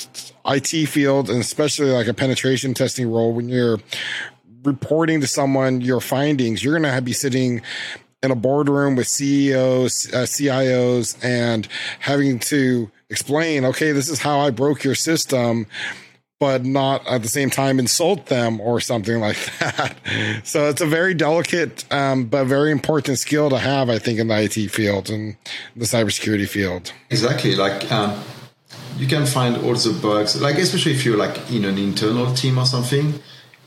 IT 0.46 0.88
field 0.88 1.30
and 1.30 1.40
especially 1.40 1.90
like 1.90 2.08
a 2.08 2.14
penetration 2.14 2.74
testing 2.74 3.12
role 3.12 3.34
when 3.34 3.50
you're 3.50 3.80
reporting 4.64 5.22
to 5.22 5.28
someone 5.28 5.82
your 5.82 6.02
findings, 6.02 6.64
you're 6.64 6.78
going 6.78 6.92
to 6.92 7.02
be 7.02 7.14
sitting 7.14 7.62
in 8.24 8.32
a 8.32 8.36
boardroom 8.36 8.96
with 8.96 9.08
CEOs, 9.08 10.12
uh, 10.14 10.25
CIOs, 10.25 11.24
and 11.24 11.68
having 12.00 12.40
to 12.40 12.90
explain, 13.10 13.66
okay, 13.66 13.92
this 13.92 14.10
is 14.10 14.20
how 14.20 14.40
I 14.40 14.50
broke 14.50 14.84
your 14.84 14.96
system 14.96 15.68
but 16.40 16.66
not 16.66 17.06
at 17.08 17.22
the 17.22 17.28
same 17.28 17.50
time 17.50 17.80
insult 17.80 18.25
them 18.28 18.60
or 18.60 18.80
something 18.80 19.20
like 19.28 19.38
that. 19.60 19.96
So 20.44 20.70
it's 20.70 20.82
a 20.82 20.86
very 20.86 21.14
delicate, 21.14 21.86
um, 21.92 22.25
but 22.25 22.46
very 22.46 22.72
important 22.72 23.20
skill 23.20 23.50
to 23.50 23.58
have, 23.58 23.90
I 23.90 24.00
think, 24.00 24.20
in 24.20 24.28
the 24.28 24.44
IT 24.44 24.70
field 24.70 25.10
and 25.10 25.38
the 25.75 25.86
cybersecurity 25.86 26.48
field. 26.48 26.92
Exactly. 27.10 27.56
Like, 27.56 27.92
um, 27.92 28.22
you 28.98 29.08
can 29.08 29.25
find 29.25 29.58
all 29.58 29.75
the 29.75 29.98
bugs, 30.02 30.42
like, 30.42 30.58
especially 30.58 30.94
if 30.94 31.06
you're 31.06 31.18
like 31.18 31.52
in 31.52 31.66
an 31.66 31.78
internal 31.78 32.34
team 32.34 32.58
or 32.58 32.66
something. 32.66 33.20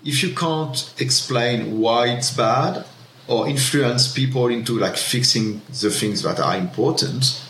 If 0.05 0.23
you 0.23 0.35
can't 0.35 0.95
explain 0.99 1.79
why 1.81 2.09
it's 2.09 2.35
bad 2.35 2.85
or 3.27 3.49
influence 3.49 4.13
people 4.13 4.47
into 4.49 4.79
like 4.79 4.97
fixing 4.97 5.61
the 5.69 5.91
things 5.91 6.23
that 6.23 6.41
are 6.41 6.57
important, 6.57 7.45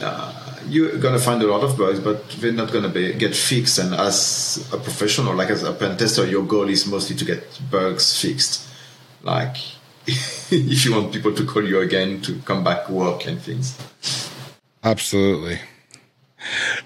uh, 0.00 0.58
you're 0.68 0.98
to 1.14 1.18
find 1.18 1.42
a 1.42 1.46
lot 1.46 1.62
of 1.62 1.78
bugs, 1.78 2.00
but 2.00 2.28
they're 2.40 2.52
not 2.52 2.70
to 2.82 2.88
be 2.88 3.14
get 3.14 3.34
fixed. 3.34 3.78
And 3.78 3.94
as 3.94 4.68
a 4.72 4.76
professional, 4.76 5.34
like 5.34 5.50
as 5.50 5.62
a 5.62 5.72
pen 5.72 5.96
tester, 5.96 6.26
your 6.26 6.44
goal 6.44 6.68
is 6.68 6.86
mostly 6.86 7.16
to 7.16 7.24
get 7.24 7.60
bugs 7.70 8.20
fixed. 8.20 8.68
Like 9.22 9.56
if 10.06 10.84
you 10.84 10.94
want 10.94 11.12
people 11.12 11.34
to 11.34 11.46
call 11.46 11.66
you 11.66 11.80
again 11.80 12.20
to 12.22 12.38
come 12.40 12.62
back 12.62 12.88
work 12.90 13.26
and 13.26 13.40
things. 13.40 13.78
Absolutely. 14.84 15.60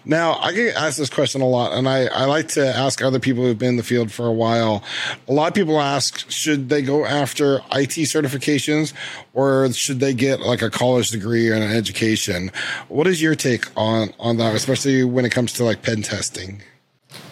Now, 0.05 0.35
I 0.39 0.53
get 0.53 0.77
asked 0.77 0.99
this 0.99 1.11
question 1.11 1.41
a 1.41 1.49
lot, 1.49 1.73
and 1.73 1.89
I, 1.89 2.07
I 2.07 2.25
like 2.25 2.49
to 2.49 2.67
ask 2.67 3.03
other 3.03 3.19
people 3.19 3.45
who've 3.45 3.59
been 3.59 3.71
in 3.71 3.77
the 3.77 3.83
field 3.83 4.11
for 4.13 4.27
a 4.27 4.33
while. 4.33 4.83
A 5.29 5.33
lot 5.33 5.49
of 5.49 5.55
people 5.55 5.81
ask, 5.81 6.31
should 6.31 6.69
they 6.69 6.83
go 6.83 7.05
after 7.05 7.57
IT 7.73 7.97
certifications 8.09 8.93
or 9.35 9.73
should 9.73 10.01
they 10.01 10.15
get 10.15 10.41
like 10.41 10.63
a 10.63 10.71
college 10.71 11.11
degree 11.11 11.49
or 11.49 11.55
an 11.55 11.63
education? 11.63 12.51
What 12.89 13.07
is 13.07 13.21
your 13.21 13.35
take 13.35 13.67
on, 13.77 14.13
on 14.19 14.37
that, 14.39 14.55
especially 14.55 15.05
when 15.05 15.25
it 15.25 15.31
comes 15.31 15.53
to 15.55 15.65
like 15.65 15.83
pen 15.83 16.03
testing? 16.03 16.63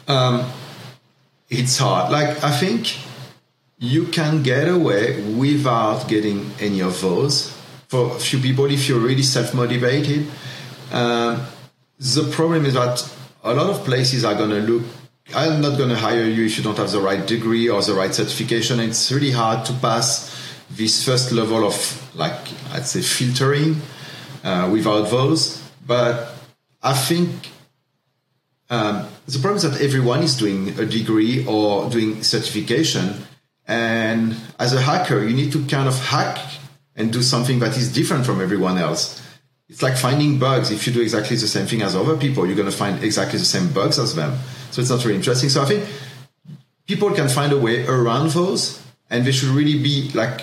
Um, 0.06 0.50
it's 1.50 1.78
hard. 1.78 2.10
Like, 2.12 2.42
I 2.42 2.50
think 2.50 2.98
you 3.78 4.06
can 4.06 4.42
get 4.42 4.68
away 4.68 5.22
without 5.34 6.08
getting 6.08 6.50
any 6.60 6.80
of 6.80 7.00
those. 7.00 7.54
For 7.88 8.16
a 8.16 8.18
few 8.18 8.38
people, 8.38 8.66
if 8.66 8.88
you're 8.88 8.98
really 8.98 9.22
self 9.22 9.54
motivated, 9.54 10.26
um, 10.92 11.40
the 11.98 12.30
problem 12.32 12.64
is 12.64 12.74
that 12.74 13.08
a 13.44 13.54
lot 13.54 13.70
of 13.70 13.84
places 13.84 14.24
are 14.24 14.34
going 14.34 14.50
to 14.50 14.60
look 14.60 14.82
i'm 15.34 15.60
not 15.60 15.76
going 15.76 15.90
to 15.90 15.96
hire 15.96 16.24
you 16.24 16.46
if 16.46 16.56
you 16.56 16.64
don't 16.64 16.76
have 16.76 16.90
the 16.90 17.00
right 17.00 17.26
degree 17.26 17.68
or 17.68 17.82
the 17.82 17.92
right 17.92 18.14
certification. 18.14 18.80
It's 18.80 19.12
really 19.12 19.30
hard 19.30 19.66
to 19.66 19.72
pass 19.74 20.34
this 20.70 21.04
first 21.04 21.32
level 21.32 21.66
of 21.66 21.76
like 22.14 22.40
i'd 22.72 22.86
say 22.86 23.00
filtering 23.00 23.80
uh, 24.44 24.68
without 24.72 25.10
those 25.10 25.62
but 25.86 26.34
i 26.82 26.92
think 26.94 27.50
um, 28.70 29.08
the 29.26 29.38
problem 29.38 29.56
is 29.56 29.62
that 29.62 29.80
everyone 29.80 30.22
is 30.22 30.36
doing 30.36 30.78
a 30.78 30.84
degree 30.84 31.44
or 31.46 31.88
doing 31.88 32.22
certification. 32.22 33.14
And 33.66 34.36
as 34.58 34.72
a 34.74 34.80
hacker 34.80 35.22
you 35.24 35.34
need 35.34 35.52
to 35.52 35.64
kind 35.66 35.88
of 35.88 35.98
hack 35.98 36.38
and 36.96 37.12
do 37.12 37.22
something 37.22 37.58
that 37.60 37.76
is 37.76 37.92
different 37.92 38.26
from 38.26 38.40
everyone 38.40 38.78
else 38.78 39.22
it's 39.68 39.82
like 39.82 39.96
finding 39.96 40.38
bugs. 40.38 40.70
If 40.70 40.86
you 40.86 40.92
do 40.92 41.02
exactly 41.02 41.36
the 41.36 41.46
same 41.46 41.66
thing 41.66 41.82
as 41.82 41.94
other 41.94 42.16
people, 42.16 42.46
you're 42.46 42.56
going 42.56 42.70
to 42.70 42.76
find 42.76 43.02
exactly 43.04 43.38
the 43.38 43.44
same 43.44 43.70
bugs 43.72 43.98
as 43.98 44.14
them. 44.14 44.38
So 44.70 44.80
it's 44.80 44.90
not 44.90 45.04
really 45.04 45.16
interesting. 45.16 45.50
So 45.50 45.62
I 45.62 45.66
think 45.66 45.86
people 46.86 47.10
can 47.12 47.28
find 47.28 47.52
a 47.52 47.58
way 47.58 47.86
around 47.86 48.30
those, 48.30 48.82
and 49.10 49.24
they 49.24 49.32
should 49.32 49.50
really 49.50 49.80
be 49.82 50.10
like 50.14 50.42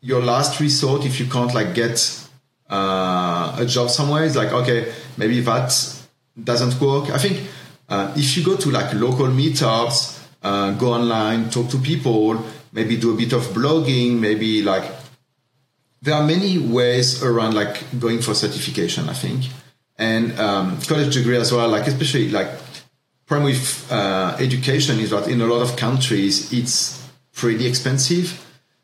your 0.00 0.22
last 0.22 0.60
resort 0.60 1.04
if 1.04 1.20
you 1.20 1.26
can't 1.26 1.54
like 1.54 1.74
get 1.74 2.28
uh, 2.68 3.56
a 3.58 3.64
job 3.66 3.90
somewhere. 3.90 4.24
It's 4.24 4.36
like 4.36 4.52
okay, 4.52 4.92
maybe 5.16 5.40
that 5.40 5.72
doesn't 6.42 6.80
work. 6.80 7.10
I 7.10 7.18
think 7.18 7.46
uh, 7.88 8.12
if 8.16 8.36
you 8.36 8.44
go 8.44 8.56
to 8.56 8.70
like 8.70 8.92
local 8.94 9.26
meetups, 9.26 10.20
uh, 10.42 10.72
go 10.72 10.92
online, 10.92 11.48
talk 11.50 11.68
to 11.70 11.78
people, 11.78 12.44
maybe 12.72 12.96
do 12.96 13.14
a 13.14 13.16
bit 13.16 13.32
of 13.32 13.42
blogging, 13.48 14.18
maybe 14.18 14.62
like 14.62 14.84
there 16.04 16.14
are 16.14 16.26
many 16.26 16.58
ways 16.58 17.22
around 17.22 17.54
like 17.54 17.82
going 17.98 18.20
for 18.20 18.34
certification, 18.34 19.08
I 19.08 19.14
think, 19.14 19.46
and 19.96 20.38
um, 20.38 20.80
college 20.82 21.14
degree 21.14 21.36
as 21.36 21.50
well. 21.50 21.68
Like 21.68 21.86
especially 21.86 22.28
like 22.28 22.48
with 23.30 23.90
uh, 23.90 24.36
education 24.38 25.00
is 25.00 25.10
that 25.10 25.26
in 25.26 25.40
a 25.40 25.46
lot 25.46 25.62
of 25.62 25.76
countries 25.76 26.52
it's 26.52 27.02
pretty 27.32 27.66
expensive. 27.66 28.40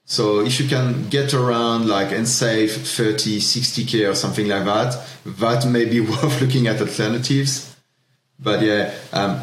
So 0.07 0.41
if 0.41 0.59
you 0.59 0.67
can 0.67 1.09
get 1.09 1.35
around 1.35 1.89
like 1.89 2.11
and 2.11 2.27
save 2.27 2.73
30, 2.73 3.39
60k 3.39 4.11
or 4.11 4.15
something 4.15 4.49
like 4.49 4.65
that, 4.65 5.07
that 5.25 5.69
may 5.69 5.85
be 5.85 6.01
worth 6.11 6.41
looking 6.41 6.67
at 6.67 6.81
alternatives. 6.81 7.77
But 8.39 8.63
yeah, 8.63 8.95
um, 9.13 9.43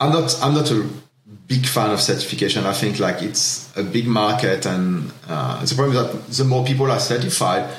I'm 0.00 0.12
not 0.12 0.36
I'm 0.42 0.54
not 0.54 0.70
a 0.70 0.88
big 1.52 1.66
fan 1.66 1.90
of 1.90 2.00
certification. 2.00 2.64
I 2.64 2.72
think 2.72 2.98
like 2.98 3.20
it's 3.22 3.76
a 3.76 3.82
big 3.82 4.06
market, 4.06 4.64
and 4.64 5.12
uh, 5.28 5.62
the 5.64 5.74
problem 5.74 5.96
is 5.96 6.02
that 6.02 6.12
the 6.38 6.44
more 6.44 6.64
people 6.64 6.90
are 6.90 7.00
certified, 7.00 7.70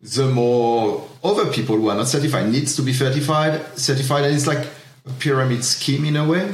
the 0.00 0.28
more 0.28 1.06
other 1.22 1.52
people 1.52 1.76
who 1.76 1.88
are 1.90 1.96
not 1.96 2.08
certified 2.08 2.50
needs 2.50 2.74
to 2.76 2.82
be 2.82 2.92
certified. 2.92 3.60
Certified, 3.78 4.24
and 4.24 4.34
it's 4.34 4.46
like 4.46 4.66
a 5.06 5.12
pyramid 5.18 5.62
scheme 5.64 6.06
in 6.06 6.16
a 6.16 6.26
way. 6.26 6.46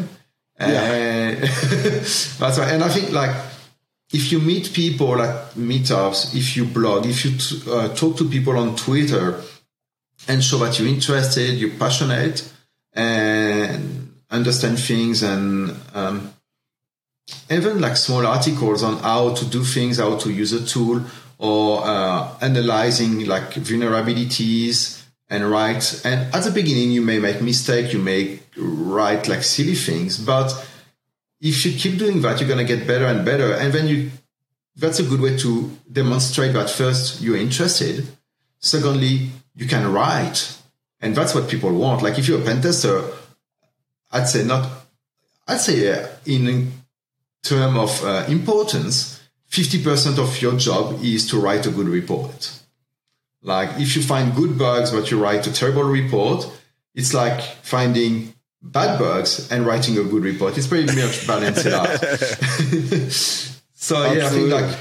Yeah. 0.59 1.35
that's 1.35 2.59
right. 2.59 2.73
And 2.73 2.83
I 2.83 2.89
think 2.89 3.13
like 3.13 3.35
if 4.13 4.33
you 4.33 4.41
meet 4.41 4.73
people 4.73 5.21
at 5.23 5.55
meetups, 5.55 6.35
if 6.35 6.57
you 6.57 6.65
blog, 6.65 7.07
if 7.07 7.25
you 7.25 7.37
t- 7.37 7.63
uh, 7.71 7.89
talk 7.95 8.17
to 8.19 8.29
people 8.29 8.59
on 8.59 8.75
Twitter, 8.75 9.41
and 10.27 10.43
show 10.43 10.59
that 10.59 10.79
you're 10.79 10.89
interested, 10.89 11.55
you're 11.55 11.79
passionate, 11.79 12.51
and 12.95 14.13
understand 14.31 14.79
things 14.79 15.23
and 15.23 15.77
um, 15.95 16.35
even 17.51 17.81
like 17.81 17.97
small 17.97 18.27
articles 18.27 18.83
on 18.83 18.99
how 18.99 19.35
to 19.35 19.45
do 19.47 19.65
things, 19.65 19.99
how 19.99 20.17
to 20.17 20.31
use 20.31 20.53
a 20.53 20.65
tool, 20.65 21.03
or 21.39 21.83
uh, 21.85 22.37
analyzing 22.41 23.27
like 23.27 23.51
vulnerabilities 23.55 25.03
and 25.29 25.51
write. 25.51 26.03
And 26.05 26.35
at 26.35 26.45
the 26.45 26.51
beginning, 26.51 26.91
you 26.91 27.03
may 27.03 27.19
make 27.19 27.41
mistake, 27.43 27.93
you 27.93 27.99
may 27.99 28.41
write 28.57 29.29
like 29.29 29.43
silly 29.43 29.75
things, 29.75 30.19
but 30.19 30.53
if 31.41 31.65
you 31.67 31.73
keep 31.73 31.99
doing 31.99 32.23
that, 32.23 32.41
you're 32.41 32.49
gonna 32.49 32.65
get 32.65 32.87
better 32.87 33.07
and 33.07 33.25
better. 33.25 33.53
And 33.53 33.73
then 33.73 33.87
you, 33.89 34.11
that's 34.77 34.99
a 34.99 35.03
good 35.03 35.21
way 35.21 35.37
to 35.39 35.71
demonstrate 35.91 36.53
that 36.55 36.71
first 36.71 37.21
you're 37.21 37.37
interested. 37.37 38.07
Secondly, 38.59 39.29
you 39.55 39.67
can 39.67 39.93
write, 39.93 40.57
and 41.01 41.15
that's 41.15 41.35
what 41.35 41.49
people 41.49 41.73
want. 41.73 42.03
Like 42.03 42.19
if 42.19 42.29
you're 42.29 42.41
a 42.41 42.45
pen 42.45 42.63
tester, 42.63 43.05
I'd 44.11 44.29
say 44.29 44.45
not. 44.45 44.69
I'd 45.47 45.61
say 45.61 46.09
in 46.25 46.73
term 47.45 47.77
of 47.77 48.03
uh, 48.03 48.25
importance, 48.29 49.23
50% 49.51 50.19
of 50.19 50.43
your 50.43 50.57
job 50.59 50.99
is 51.03 51.29
to 51.29 51.39
write 51.39 51.67
a 51.67 51.71
good 51.71 51.87
report. 51.87 52.61
Like 53.43 53.79
if 53.79 53.95
you 53.95 54.03
find 54.03 54.35
good 54.35 54.59
bugs, 54.59 54.91
but 54.91 55.11
you 55.11 55.23
write 55.23 55.47
a 55.47 55.53
terrible 55.53 55.85
report, 55.85 56.49
it's 56.95 57.15
like 57.15 57.41
finding 57.63 58.35
bad 58.63 58.99
bugs 58.99 59.53
and 59.53 59.67
writing 59.67 59.99
a 59.99 60.03
good 60.03 60.25
report. 60.25 60.57
It's 60.57 60.67
pretty 60.67 60.87
much 60.87 61.27
balanced 61.27 61.67
out. 61.67 61.87
so 63.11 64.03
Absolutely. 64.03 64.19
yeah, 64.19 64.27
I 64.27 64.31
think 64.31 64.51
like 64.51 64.79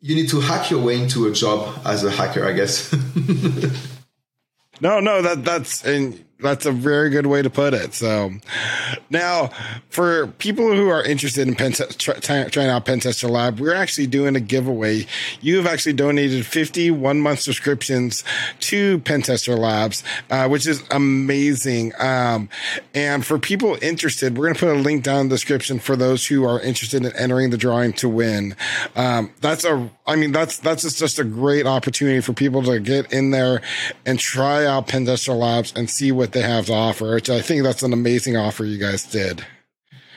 you 0.00 0.14
need 0.14 0.30
to 0.30 0.40
hack 0.40 0.70
your 0.70 0.82
way 0.82 1.00
into 1.00 1.26
a 1.26 1.32
job 1.32 1.78
as 1.84 2.02
a 2.04 2.10
hacker, 2.10 2.46
I 2.46 2.52
guess. 2.52 2.90
no, 4.80 5.00
no, 5.00 5.20
that 5.20 5.44
that's 5.44 5.84
and 5.84 6.24
that's 6.42 6.66
a 6.66 6.72
very 6.72 7.10
good 7.10 7.26
way 7.26 7.42
to 7.42 7.50
put 7.50 7.74
it. 7.74 7.94
So 7.94 8.32
now 9.08 9.50
for 9.88 10.26
people 10.26 10.74
who 10.74 10.88
are 10.88 11.02
interested 11.02 11.46
in 11.46 11.54
pen 11.54 11.72
trying 11.72 12.68
out 12.68 12.86
Pentester 12.86 13.28
Lab, 13.28 13.60
we're 13.60 13.74
actually 13.74 14.06
doing 14.06 14.36
a 14.36 14.40
giveaway. 14.40 15.06
You 15.40 15.56
have 15.56 15.66
actually 15.66 15.94
donated 15.94 16.46
50 16.46 16.90
one 16.90 17.20
month 17.20 17.40
subscriptions 17.40 18.24
to 18.60 18.98
Pentester 19.00 19.58
Labs, 19.58 20.02
uh, 20.30 20.48
which 20.48 20.66
is 20.66 20.82
amazing. 20.90 21.92
Um, 21.98 22.48
and 22.94 23.24
for 23.24 23.38
people 23.38 23.76
interested, 23.82 24.36
we're 24.36 24.46
going 24.46 24.54
to 24.54 24.60
put 24.60 24.76
a 24.76 24.80
link 24.80 25.04
down 25.04 25.22
in 25.22 25.28
the 25.28 25.34
description 25.34 25.78
for 25.78 25.96
those 25.96 26.26
who 26.26 26.44
are 26.44 26.60
interested 26.60 27.04
in 27.04 27.12
entering 27.16 27.50
the 27.50 27.56
drawing 27.56 27.92
to 27.94 28.08
win. 28.08 28.56
Um, 28.96 29.32
that's 29.40 29.64
a, 29.64 29.90
I 30.10 30.16
mean, 30.16 30.32
that's, 30.32 30.58
that's 30.58 30.82
just, 30.82 30.98
just 30.98 31.20
a 31.20 31.24
great 31.24 31.66
opportunity 31.66 32.20
for 32.20 32.32
people 32.32 32.64
to 32.64 32.80
get 32.80 33.12
in 33.12 33.30
there 33.30 33.62
and 34.04 34.18
try 34.18 34.66
out 34.66 34.88
Pentester 34.88 35.38
Labs 35.38 35.72
and 35.76 35.88
see 35.88 36.10
what 36.10 36.32
they 36.32 36.42
have 36.42 36.66
to 36.66 36.74
offer, 36.74 37.14
which 37.14 37.30
I 37.30 37.40
think 37.40 37.62
that's 37.62 37.84
an 37.84 37.92
amazing 37.92 38.36
offer 38.36 38.64
you 38.64 38.76
guys 38.76 39.04
did. 39.04 39.46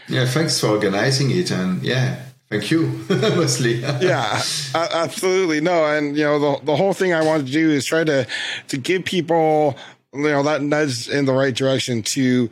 Yeah, 0.08 0.26
thanks 0.26 0.60
for 0.60 0.70
organizing 0.70 1.30
it, 1.30 1.52
and 1.52 1.84
yeah, 1.84 2.24
thank 2.50 2.72
you 2.72 3.06
mostly. 3.10 3.76
yeah, 3.76 4.42
absolutely. 4.74 5.62
No, 5.62 5.86
and 5.86 6.18
you 6.18 6.24
know 6.24 6.40
the 6.40 6.66
the 6.66 6.76
whole 6.76 6.94
thing 6.94 7.14
I 7.14 7.24
wanted 7.24 7.46
to 7.46 7.52
do 7.54 7.70
is 7.70 7.86
try 7.86 8.04
to 8.04 8.28
to 8.68 8.78
give 8.78 9.06
people 9.06 9.78
you 10.14 10.22
know 10.22 10.44
that 10.44 10.62
nudge 10.62 11.10
in 11.10 11.26
the 11.26 11.34
right 11.34 11.56
direction 11.56 12.04
to 12.04 12.50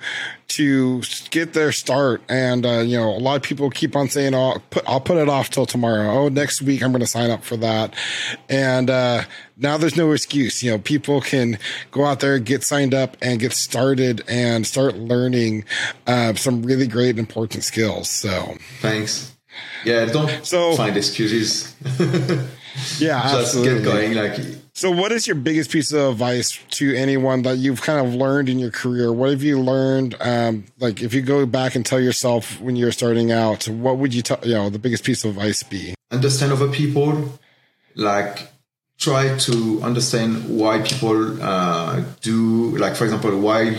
to 0.50 1.02
get 1.30 1.54
their 1.54 1.72
start. 1.72 2.22
And 2.28 2.66
uh, 2.66 2.80
you 2.80 2.98
know 2.98 3.10
a 3.10 3.20
lot 3.20 3.36
of 3.38 3.44
people 3.44 3.70
keep 3.70 3.96
on 3.96 4.10
saying 4.10 4.34
oh 4.34 4.52
I'll 4.54 4.60
put, 4.70 4.84
I'll 4.90 5.00
put 5.02 5.18
it 5.18 5.30
off 5.30 5.50
till 5.50 5.66
tomorrow. 5.66 6.10
Oh 6.12 6.30
next 6.30 6.62
week 6.62 6.82
i'm 6.84 6.92
going 6.92 7.02
to 7.02 7.08
sign 7.08 7.30
up 7.30 7.44
for 7.44 7.58
that. 7.58 7.94
And 8.50 8.90
uh, 8.90 9.24
now 9.58 9.78
there's 9.78 9.96
no 9.96 10.12
excuse. 10.12 10.64
You 10.64 10.72
know 10.72 10.78
people 10.80 11.22
can 11.22 11.60
go 11.92 12.06
out 12.06 12.20
there 12.20 12.40
get 12.40 12.64
signed 12.64 12.94
up 12.94 13.16
and 13.22 13.40
get 13.40 13.54
started 13.54 14.24
and 14.28 14.66
start 14.66 14.96
learning 14.98 15.66
uh, 16.08 16.34
some 16.34 16.64
really 16.64 16.88
great 16.88 17.18
important 17.20 17.64
skills. 17.64 18.10
So 18.10 18.58
thanks. 18.80 19.36
Yeah 19.86 20.06
don't 20.06 20.46
So- 20.46 20.76
find 20.76 20.98
excuses. 20.98 21.76
Yeah 23.00 23.22
just 23.24 23.56
absolutely. 23.58 23.74
get 23.74 23.84
going 23.84 24.14
like 24.14 24.61
So, 24.82 24.90
what 24.90 25.12
is 25.12 25.28
your 25.28 25.36
biggest 25.36 25.70
piece 25.70 25.94
of 25.94 26.14
advice 26.14 26.58
to 26.72 26.96
anyone 26.96 27.44
that 27.44 27.58
you've 27.58 27.84
kind 27.84 28.04
of 28.04 28.16
learned 28.16 28.50
in 28.50 28.58
your 28.58 28.72
career? 28.72 29.14
What 29.14 29.30
have 29.30 29.44
you 29.44 29.60
learned? 29.62 30.16
Um, 30.20 30.66
like, 30.80 31.04
if 31.04 31.14
you 31.14 31.22
go 31.22 31.46
back 31.46 31.76
and 31.76 31.86
tell 31.86 32.00
yourself 32.00 32.60
when 32.60 32.76
you're 32.76 32.92
starting 32.92 33.32
out, 33.32 33.68
what 33.68 34.00
would 34.00 34.12
you 34.12 34.24
tell? 34.24 34.40
You 34.44 34.56
know, 34.56 34.72
the 34.72 34.80
biggest 34.80 35.04
piece 35.04 35.24
of 35.24 35.38
advice 35.38 35.62
be? 35.62 35.94
understand 36.10 36.52
other 36.52 36.68
people 36.68 37.40
like 37.94 38.50
try 38.98 39.38
to 39.38 39.80
understand 39.84 40.50
why 40.50 40.82
people 40.82 41.40
uh, 41.44 42.02
do 42.22 42.76
like 42.78 42.96
for 42.96 43.04
example 43.04 43.40
why 43.40 43.78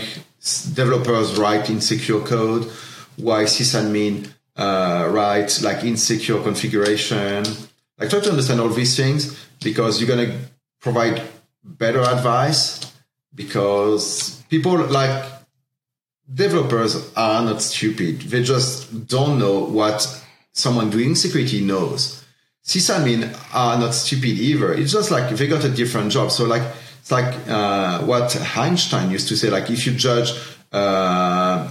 developers 0.73 1.37
write 1.37 1.69
insecure 1.69 2.21
code 2.21 2.63
why 3.17 3.43
sysadmin 3.43 4.27
uh, 4.55 5.09
write 5.11 5.61
like 5.61 5.83
insecure 5.83 6.41
configuration 6.41 7.43
like 7.99 8.09
try 8.09 8.21
to 8.21 8.29
understand 8.31 8.59
all 8.61 8.69
these 8.69 8.95
things 8.95 9.37
because 9.61 10.01
you're 10.01 10.15
going 10.15 10.31
to 10.31 10.52
provide 10.83 11.21
better 11.63 12.01
advice 12.01 12.93
because 13.33 14.43
people 14.49 14.77
like 14.77 15.25
developers 16.31 17.11
are 17.15 17.43
not 17.43 17.61
stupid 17.61 18.21
they 18.21 18.43
just 18.43 19.07
don't 19.07 19.39
know 19.39 19.65
what 19.65 20.23
someone 20.51 20.89
doing 20.91 21.15
security 21.15 21.61
knows 21.61 22.23
sysadmin 22.63 23.37
are 23.53 23.77
not 23.77 23.93
stupid 23.93 24.39
either. 24.39 24.73
It's 24.73 24.91
just 24.91 25.11
like 25.11 25.35
they 25.35 25.47
got 25.47 25.63
a 25.63 25.69
different 25.69 26.11
job. 26.11 26.31
So 26.31 26.45
like 26.45 26.63
it's 26.99 27.11
like 27.11 27.35
uh, 27.47 28.01
what 28.03 28.35
Einstein 28.57 29.11
used 29.11 29.27
to 29.29 29.35
say. 29.35 29.49
Like 29.49 29.69
if 29.69 29.85
you 29.85 29.93
judge 29.93 30.31
uh, 30.71 31.69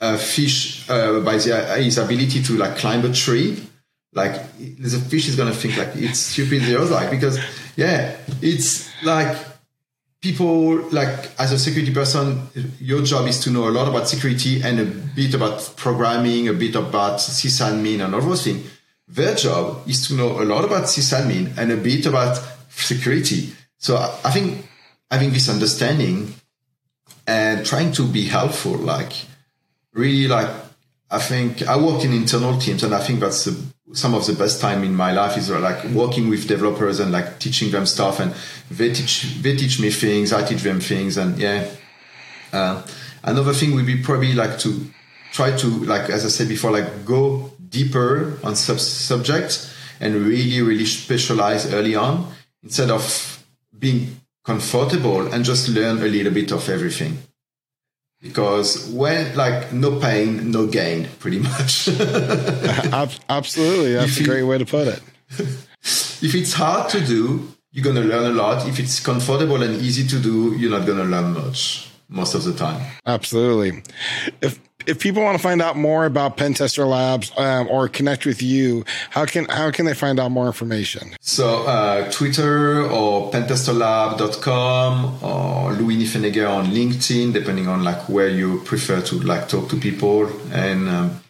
a 0.00 0.18
fish 0.18 0.88
uh, 0.90 1.20
by 1.20 1.36
the, 1.36 1.80
his 1.82 1.98
ability 1.98 2.42
to 2.42 2.56
like 2.56 2.76
climb 2.76 3.04
a 3.04 3.12
tree, 3.12 3.62
like 4.12 4.34
the 4.58 4.98
fish 5.08 5.28
is 5.28 5.36
gonna 5.36 5.54
think 5.54 5.76
like 5.76 5.94
it's 5.94 6.18
stupid. 6.18 6.62
Other 6.62 6.94
like 6.94 7.10
because 7.10 7.38
yeah, 7.76 8.16
it's 8.40 8.90
like 9.02 9.36
people 10.20 10.76
like 10.90 11.30
as 11.38 11.50
a 11.50 11.58
security 11.58 11.92
person 11.92 12.46
your 12.78 13.02
job 13.02 13.26
is 13.26 13.40
to 13.40 13.50
know 13.50 13.68
a 13.68 13.70
lot 13.70 13.88
about 13.88 14.08
security 14.08 14.62
and 14.62 14.78
a 14.78 14.84
bit 14.84 15.34
about 15.34 15.72
programming 15.76 16.48
a 16.48 16.52
bit 16.52 16.76
about 16.76 17.18
sysadmin 17.18 18.04
and 18.04 18.14
all 18.14 18.20
those 18.20 18.44
things. 18.44 18.70
Their 19.08 19.34
job 19.34 19.88
is 19.88 20.06
to 20.06 20.14
know 20.14 20.40
a 20.40 20.44
lot 20.44 20.64
about 20.64 20.84
sysadmin 20.84 21.58
and 21.58 21.72
a 21.72 21.76
bit 21.76 22.06
about 22.06 22.40
security. 22.70 23.52
So 23.78 23.96
i 24.24 24.30
think 24.30 24.66
having 25.10 25.30
this 25.32 25.48
understanding 25.48 26.34
and 27.26 27.66
trying 27.66 27.92
to 27.92 28.06
be 28.06 28.26
helpful 28.26 28.76
like 28.76 29.12
really 29.92 30.28
like 30.28 30.50
i 31.12 31.18
think 31.18 31.62
i 31.68 31.76
work 31.76 32.04
in 32.04 32.12
internal 32.12 32.58
teams 32.58 32.82
and 32.82 32.94
i 32.94 33.00
think 33.00 33.20
that's 33.20 33.44
the, 33.44 33.72
some 33.92 34.14
of 34.14 34.26
the 34.26 34.32
best 34.32 34.60
time 34.60 34.82
in 34.84 34.94
my 34.94 35.12
life 35.12 35.36
is 35.36 35.50
like 35.50 35.84
working 35.86 36.28
with 36.28 36.48
developers 36.48 37.00
and 37.00 37.12
like 37.12 37.38
teaching 37.38 37.70
them 37.70 37.86
stuff. 37.86 38.20
And 38.20 38.34
they 38.70 38.92
teach 38.92 39.22
they 39.42 39.56
teach 39.56 39.80
me 39.80 39.90
things 39.90 40.32
i 40.32 40.44
teach 40.46 40.62
them 40.62 40.80
things 40.80 41.16
and 41.16 41.38
yeah. 41.38 41.68
Uh, 42.52 42.82
another 43.22 43.54
thing 43.54 43.74
would 43.74 43.86
be 43.86 44.02
probably 44.02 44.34
like 44.34 44.58
to 44.58 44.90
try 45.32 45.56
to 45.56 45.66
like 45.66 46.10
as 46.10 46.24
i 46.24 46.28
said 46.28 46.48
before 46.48 46.70
like 46.70 47.04
go 47.06 47.50
deeper 47.70 48.38
on 48.44 48.54
sub- 48.54 48.78
subjects 48.78 49.74
and 50.00 50.14
really 50.14 50.60
really 50.60 50.84
specialize 50.84 51.72
early 51.72 51.94
on 51.94 52.30
instead 52.62 52.90
of 52.90 53.42
being 53.78 54.20
comfortable 54.44 55.32
and 55.32 55.46
just 55.46 55.68
learn 55.70 55.96
a 55.98 56.06
little 56.06 56.32
bit 56.32 56.52
of 56.52 56.68
everything 56.68 57.16
because 58.22 58.88
when 58.90 59.34
like 59.36 59.72
no 59.72 59.98
pain 60.00 60.50
no 60.50 60.66
gain 60.66 61.08
pretty 61.18 61.38
much 61.40 61.88
absolutely, 63.28 63.94
that's 63.94 64.16
a 64.16 64.20
you- 64.20 64.26
great 64.26 64.42
way 64.44 64.58
to 64.58 64.64
put 64.66 64.86
it. 64.88 65.02
if 65.38 66.34
it's 66.34 66.52
hard 66.52 66.88
to 66.90 67.00
do 67.04 67.48
you're 67.72 67.82
going 67.84 67.96
to 67.96 68.02
learn 68.02 68.30
a 68.30 68.34
lot 68.34 68.66
if 68.68 68.78
it's 68.78 69.00
comfortable 69.00 69.62
and 69.62 69.74
easy 69.80 70.06
to 70.06 70.18
do 70.18 70.54
you're 70.58 70.70
not 70.70 70.86
going 70.86 70.98
to 70.98 71.04
learn 71.04 71.32
much 71.32 71.88
most 72.08 72.34
of 72.34 72.44
the 72.44 72.52
time 72.52 72.80
Absolutely. 73.06 73.82
If 74.42 74.60
if 74.86 74.98
people 74.98 75.22
want 75.22 75.36
to 75.36 75.42
find 75.42 75.62
out 75.62 75.76
more 75.76 76.04
about 76.04 76.36
Pentester 76.36 76.86
Labs 76.86 77.32
um, 77.36 77.68
or 77.68 77.88
connect 77.88 78.26
with 78.26 78.42
you, 78.42 78.84
how 79.10 79.24
can 79.24 79.46
how 79.46 79.70
can 79.70 79.86
they 79.86 79.94
find 79.94 80.18
out 80.18 80.30
more 80.30 80.46
information? 80.46 81.10
So 81.20 81.64
uh, 81.64 82.10
Twitter 82.10 82.82
or 82.88 83.30
pentesterlab.com 83.30 85.22
or 85.22 85.72
Louis 85.72 85.96
Nyffenegger 85.96 86.48
on 86.48 86.66
LinkedIn, 86.66 87.32
depending 87.32 87.68
on 87.68 87.84
like 87.84 88.08
where 88.08 88.28
you 88.28 88.60
prefer 88.64 89.00
to 89.02 89.20
like 89.20 89.48
talk 89.48 89.68
to 89.70 89.76
people, 89.76 90.28
and 90.52 90.88
um, 90.88 91.20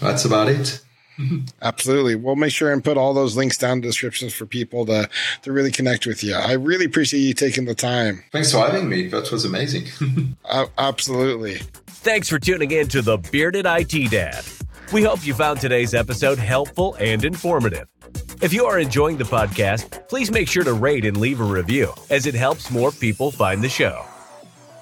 that's 0.00 0.24
about 0.24 0.48
it. 0.48 0.80
Absolutely. 1.62 2.14
We'll 2.14 2.36
make 2.36 2.52
sure 2.52 2.72
and 2.72 2.82
put 2.82 2.96
all 2.96 3.14
those 3.14 3.36
links 3.36 3.58
down 3.58 3.72
in 3.72 3.80
the 3.80 3.88
descriptions 3.88 4.32
for 4.34 4.46
people 4.46 4.86
to 4.86 5.08
to 5.42 5.52
really 5.52 5.70
connect 5.70 6.06
with 6.06 6.22
you. 6.22 6.34
I 6.34 6.52
really 6.52 6.84
appreciate 6.84 7.20
you 7.20 7.34
taking 7.34 7.64
the 7.64 7.74
time. 7.74 8.22
Thanks 8.32 8.52
for 8.52 8.58
having 8.58 8.88
me. 8.88 9.08
That 9.08 9.30
was 9.30 9.44
amazing. 9.44 9.86
Uh, 10.44 10.66
absolutely. 10.78 11.60
Thanks 12.08 12.30
for 12.30 12.38
tuning 12.38 12.70
in 12.70 12.88
to 12.88 13.02
the 13.02 13.18
Bearded 13.18 13.66
IT 13.68 14.10
Dad. 14.10 14.42
We 14.94 15.02
hope 15.02 15.26
you 15.26 15.34
found 15.34 15.60
today's 15.60 15.92
episode 15.92 16.38
helpful 16.38 16.94
and 16.98 17.22
informative. 17.22 17.86
If 18.40 18.54
you 18.54 18.64
are 18.64 18.78
enjoying 18.78 19.18
the 19.18 19.24
podcast, 19.24 20.08
please 20.08 20.30
make 20.30 20.48
sure 20.48 20.64
to 20.64 20.72
rate 20.72 21.04
and 21.04 21.18
leave 21.18 21.38
a 21.42 21.44
review, 21.44 21.92
as 22.08 22.24
it 22.24 22.34
helps 22.34 22.70
more 22.70 22.92
people 22.92 23.30
find 23.30 23.62
the 23.62 23.68
show. 23.68 24.06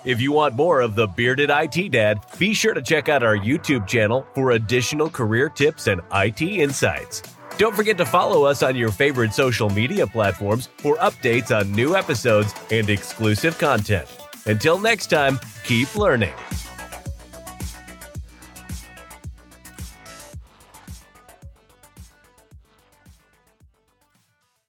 If 0.04 0.20
you 0.20 0.30
want 0.30 0.54
more 0.54 0.80
of 0.80 0.94
the 0.94 1.08
Bearded 1.08 1.50
IT 1.52 1.90
Dad, 1.90 2.20
be 2.38 2.54
sure 2.54 2.74
to 2.74 2.80
check 2.80 3.08
out 3.08 3.24
our 3.24 3.36
YouTube 3.36 3.88
channel 3.88 4.24
for 4.32 4.52
additional 4.52 5.10
career 5.10 5.48
tips 5.48 5.88
and 5.88 6.02
IT 6.12 6.40
insights. 6.42 7.22
Don't 7.58 7.74
forget 7.74 7.98
to 7.98 8.06
follow 8.06 8.44
us 8.44 8.62
on 8.62 8.76
your 8.76 8.92
favorite 8.92 9.34
social 9.34 9.68
media 9.68 10.06
platforms 10.06 10.68
for 10.78 10.94
updates 10.98 11.50
on 11.50 11.72
new 11.72 11.96
episodes 11.96 12.54
and 12.70 12.88
exclusive 12.88 13.58
content. 13.58 14.06
Until 14.46 14.78
next 14.78 15.08
time, 15.08 15.40
keep 15.64 15.96
learning. 15.96 16.32